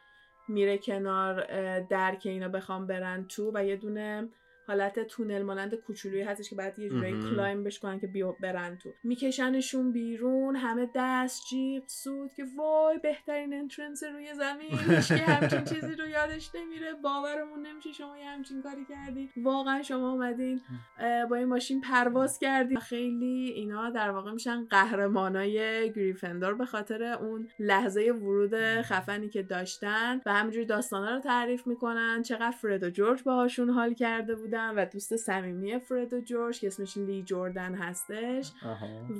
[0.48, 1.44] میره کنار
[1.80, 4.28] در که اینا بخوان برن تو و یه دونه
[4.68, 7.12] حالت تونل مانند کوچولویی هستش که بعد یه جورایی.
[7.12, 8.94] climb بش کنن که بیان برن تو.
[9.04, 15.94] میکشنشون بیرون همه دست جیغ سوت که وای بهترین entrance روی زمین هیچکی همچین چیزی
[15.94, 19.30] رو یادش نمیره باورمون نمیشه شما یه همچین کاری کردی.
[19.36, 20.60] واقعا شما اومدین
[21.30, 22.76] با این ماشین پرواز کردی.
[22.76, 30.20] خیلی اینا در واقع میشن قهرمانای گریفندور به خاطر اون لحظه ورود خفنی که داشتن
[30.26, 32.22] و همینجوری داستانا رو تعریف می‌کنن.
[32.22, 34.57] چقدر فرد و جورج باهاشون حال کرده بودن.
[34.76, 38.52] و دوست صمیمی فرد و جورج که اسمش لی جوردن هستش.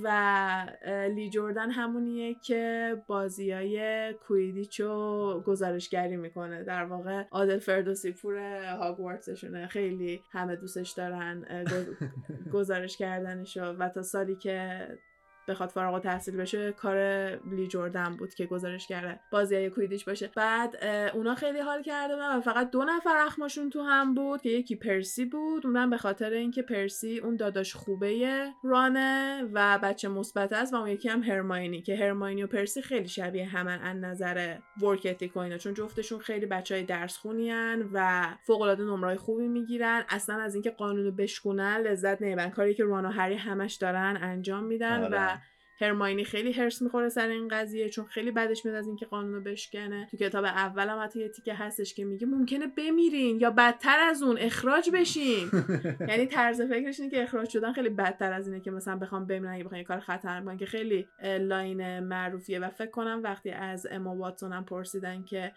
[0.02, 0.66] و
[1.14, 6.64] لی جوردن همونیه که بازی های کویدیچو گزارشگری می‌کنه.
[6.64, 9.66] در واقع عادل فردوسی پور هاگوارتسشونه.
[9.66, 11.44] خیلی همه دوستش دارن
[12.54, 13.72] گزارش کردنشو.
[13.72, 14.88] و تا سالی که
[15.48, 16.98] بخواد فارغ تحصیل بشه کار
[17.50, 19.20] لی جوردن بود که گزارش کرده.
[19.30, 20.30] بازی کویدیش باشه.
[20.36, 20.84] بعد
[21.14, 25.24] اونا خیلی حال کرده و فقط دو نفر اخماشون تو هم بود که یکی پرسی
[25.24, 25.66] بود.
[25.66, 30.88] اونم به خاطر اینکه پرسی اون داداش خوبه رانه و بچه مثبت است و اون
[30.88, 35.38] یکی هم هرماینی که هرماینی و پرسی خیلی شبیه همن از نظر ورک اتیک و
[35.38, 35.58] اینا.
[35.58, 40.04] چون جفتشون خیلی بچه های درس خونیان و فوق العاده نمرای خوبی می‌گیرن.
[40.08, 42.50] اصلا از اینکه قانونو بشکونن لذت نمی‌برن.
[42.50, 45.37] کاری که ران و هری همش دارن انجام میدن و آره.
[45.80, 49.40] هرماینی خیلی هرس می‌خوره سر این قضیه چون خیلی بدش میاد از اینکه قانون رو
[49.40, 50.08] بشکنه.
[50.10, 54.22] تو کتاب اول هم حتی یه تیکه هستش که میگه ممکنه بمیرین یا بدتر از
[54.22, 55.50] اون اخراج بشین.
[56.08, 59.56] یعنی طرز فکرش اینه که اخراج شدن خیلی بدتر از اینه که مثلا بخوام بمیرن
[59.56, 62.58] یا بخوام یه کار خطرناک که خیلی لاین معروفیه.
[62.58, 65.52] و فکر کنم وقتی از اما واتسون هم پرسیدن که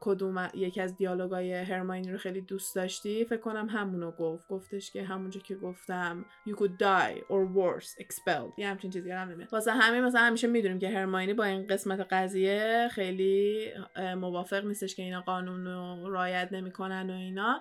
[0.00, 4.48] کدوم یکی از دیالوگای هرماینی رو خیلی دوست داشتی؟ فکر کنم همونو گفت.
[4.48, 8.58] گفتش که همونجا که گفتم you could die or worse expelled.
[8.58, 9.52] یه همچین چیزی هم نمیاد.
[9.52, 13.70] واسه همه مثلا همیشه می‌دونیم که هرماینی با این قسمت قضیه خیلی
[14.16, 17.60] موافق نیستش که اینا قانون رو رعایت نمی‌کنن و اینا.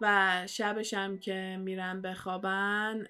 [0.00, 3.06] و شبش هم که میرن بخوابن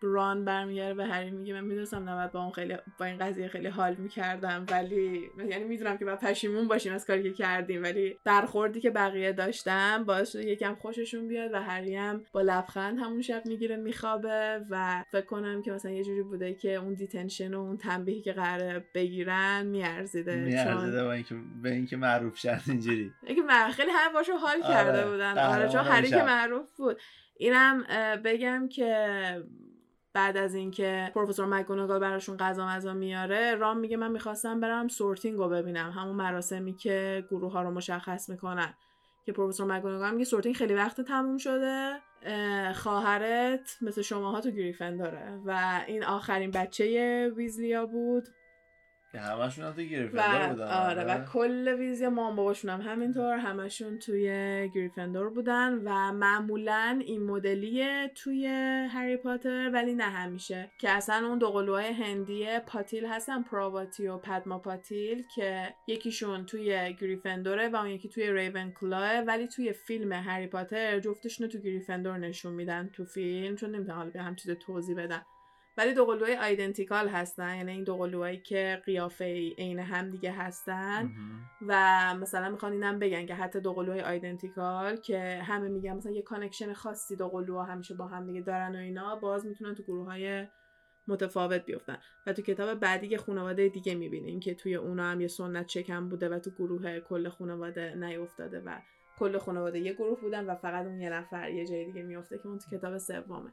[0.00, 3.68] ران برمیگره به هری میگه من می‌دونستم نباید با اون خیلی با این قضیه خیلی
[3.68, 8.80] حال می‌کردم ولی یعنی می‌دونم که باید پشیمون باشیم از کاری که کردیم ولی برخوردی
[8.80, 13.46] که بقیه داشتم باعث شده یکم خوششون بیاد و هری هم با لبخند همون شب
[13.46, 17.76] می‌گیره میخوابه و فکر کنم که مثلا یه جوری بوده که اون دیتنشن و اون
[17.76, 23.12] تنبیهی که قراره بگیرن میارزیده میارزیده با اینکه به اینکه معروف شد اینجوری.
[23.26, 23.42] اینکه
[23.72, 25.10] خیلی هم باهاش حال کرده آره.
[25.10, 25.38] بودن.
[25.38, 27.00] آره چون هری که معروف بود.
[27.36, 27.84] اینم
[28.24, 29.42] بگم که
[30.14, 35.38] بعد از اینکه پروفسور مکگوناگال براشون غذا مزا میاره ران میگه من می‌خواستم برم sorting
[35.38, 38.74] رو ببینم همون مراسمی که گروه ها رو مشخص می‌کنن.
[39.26, 42.00] که پروفسور مکگوناگال میگه sorting خیلی وقت تموم شده
[42.74, 48.28] خواهرت مثل شماها تو گریفندوره و این آخرین بچه ویزلیا بود.
[49.18, 53.98] همشون هم تو و گریفندور بودن آره و کل ویزی مام باباشون هم همینطور همشون
[53.98, 54.28] توی
[54.74, 58.46] گریفندور بودن و معمولا این مدلیه توی
[58.90, 60.70] هری پاتر ولی نه همیشه.
[60.78, 66.94] که اصلا اون دو قلوهای هندی پاتیل هستن پراواتی و پدما پاتیل که یکیشون توی
[67.00, 71.58] گریفندوره و اون یکی توی ریون کلاه ولی توی فیلم هری پاتر جفتشون رو تو
[71.58, 75.22] گریفندور نشون میدن تو فیلم چون نمی‌تونن حالا به هم چیز توضیح بدن
[75.76, 79.24] ولی دو قلوهای identical هستن یعنی این دو قلوهایی که قیافه
[79.58, 81.10] عین هم دیگه هستن.
[81.66, 86.22] و مثلا می‌خوان اینم بگن که حتی دو قلوهای identical که همه میگن مثلا یه
[86.22, 90.06] connection خاصی دو قلوها همیشه با هم دیگه دارن و اینا باز می‌تونن تو گروه
[90.06, 90.46] های
[91.08, 91.98] متفاوت بیفتن.
[92.26, 96.08] و تو کتاب بعدی یه خانواده دیگه می‌بینیم که توی اونا هم یه سنت چکم
[96.08, 98.78] بوده و تو گروه کل خانواده نیفتاده و
[99.18, 102.46] کل خانواده یه گروه بودن و فقط اون یه نفر یه جای دیگه میفته که
[102.46, 103.52] اون تو کتاب سومه.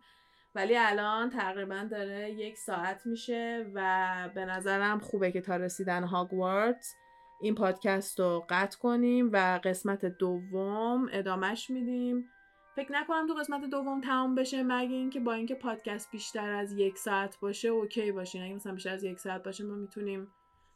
[0.55, 6.95] ولی الان تقریبا داره یک ساعت میشه و به نظرم خوبه که تا رسیدن هاگوارتس
[7.41, 12.29] این پادکست رو قطع کنیم و قسمت دوم ادامهش میدیم.
[12.75, 16.97] فکر نکنم تو قسمت دوم تمام بشه مگه اینکه با اینکه پادکست بیشتر از یک
[16.97, 18.39] ساعت باشه okay باشه.
[18.39, 20.27] اگه مثلا بیشتر از یک ساعت باشه ما می‌تونیم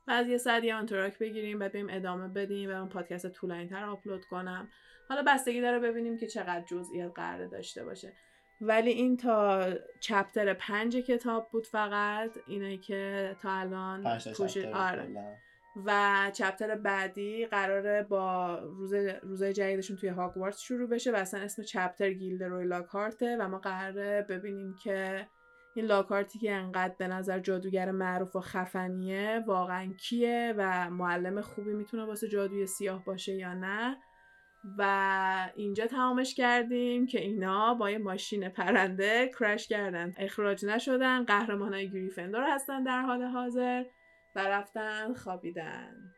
[0.06, 3.86] بعد یه ساعت یه آنتراک بگیریم و بریم ادامه بدیم و اون پادکست طولانی تر
[3.86, 4.70] آپلود کنم.
[5.10, 8.14] حالا بستگی داره ببینیم که چقدر جزئیات قرار داشته باشه.
[8.62, 9.66] ولی این تا
[10.00, 15.08] چپتر پنج کتاب بود فقط اینه که تا الان پوشید آره.
[15.86, 18.94] و چپتر بعدی قراره با روز
[19.24, 24.26] روزای جدیدشون توی هاگوارتس شروع بشه و اصلا اسم چپتر گیلدروی لاکارته و ما قراره
[24.30, 25.28] ببینیم که
[25.76, 31.74] این لاکارتی که انقدر به نظر جادوگر معروف و خفنیه واقعا کیه و معلم خوبی
[31.74, 33.98] می‌تونه واسه جادوی سیاه باشه یا نه.
[34.78, 40.14] و اینجا تمامش کردیم که اینا با یه ماشین پرنده crash کردن.
[40.18, 41.24] اخراج نشدن.
[41.24, 43.84] قهرمان های گریفندور هستن در حال حاضر
[44.36, 46.14] و رفتن خوابیدن.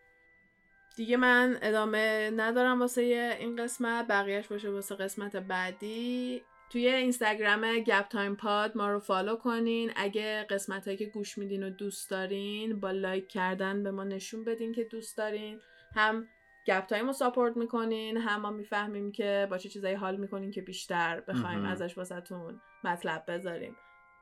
[0.95, 3.01] دیگه من ادامه ندارم واسه
[3.39, 4.07] این قسمت.
[4.07, 6.41] بقیهش باشه واسه قسمت بعدی.
[6.69, 9.91] توی اینستاگرام گپ تایم پاد ما رو فالو کنین.
[9.95, 14.43] اگه قسمت هایی که گوش میدین و دوست دارین با لایک کردن به ما نشون
[14.43, 15.59] بدین که دوست دارین.
[15.95, 16.27] هم
[16.67, 20.61] گپ تایم رو support می‌کنین هم ما می‌فهمیم که با چه چیزایی حال می‌کنین که
[20.61, 21.65] بیشتر بخوایم.
[21.65, 23.75] ازش واسهتون مطلب بذاریم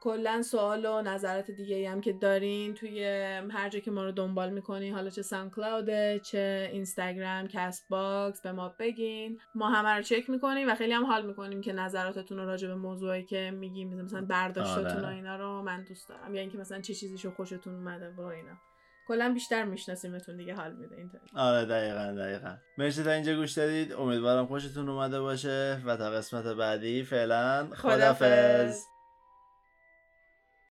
[0.05, 3.03] کلا سوال و نظرات دیگه هم که دارین توی
[3.51, 8.51] هر جا که ما رو دنبال می‌کنین حالا چه ساندکلاوده چه اینستاگرام کست باکس به
[8.51, 12.45] ما بگین ما همه رو چک می‌کنیم و خیلی هم حال می‌کنیم که نظراتتون رو
[12.45, 15.15] راجع به موضوعی که میگیم مثلا برداشتاتون و آره.
[15.15, 18.53] اینا رو من دوست دارم یا اینکه مثلا چه چیزیشو خوشتون اومده و اینا
[19.07, 21.23] کلا بیشتر میشناسیمتون دیگه حال میده اینطوری.
[21.35, 22.55] آره دقیقا دقیقا.
[22.77, 23.93] مرسی تا اینجا گوش دادید.
[23.93, 27.67] امیدوارم خوشتون اومده باشه و تا قسمت بعدی فعلا.
[27.75, 28.81] خدافظ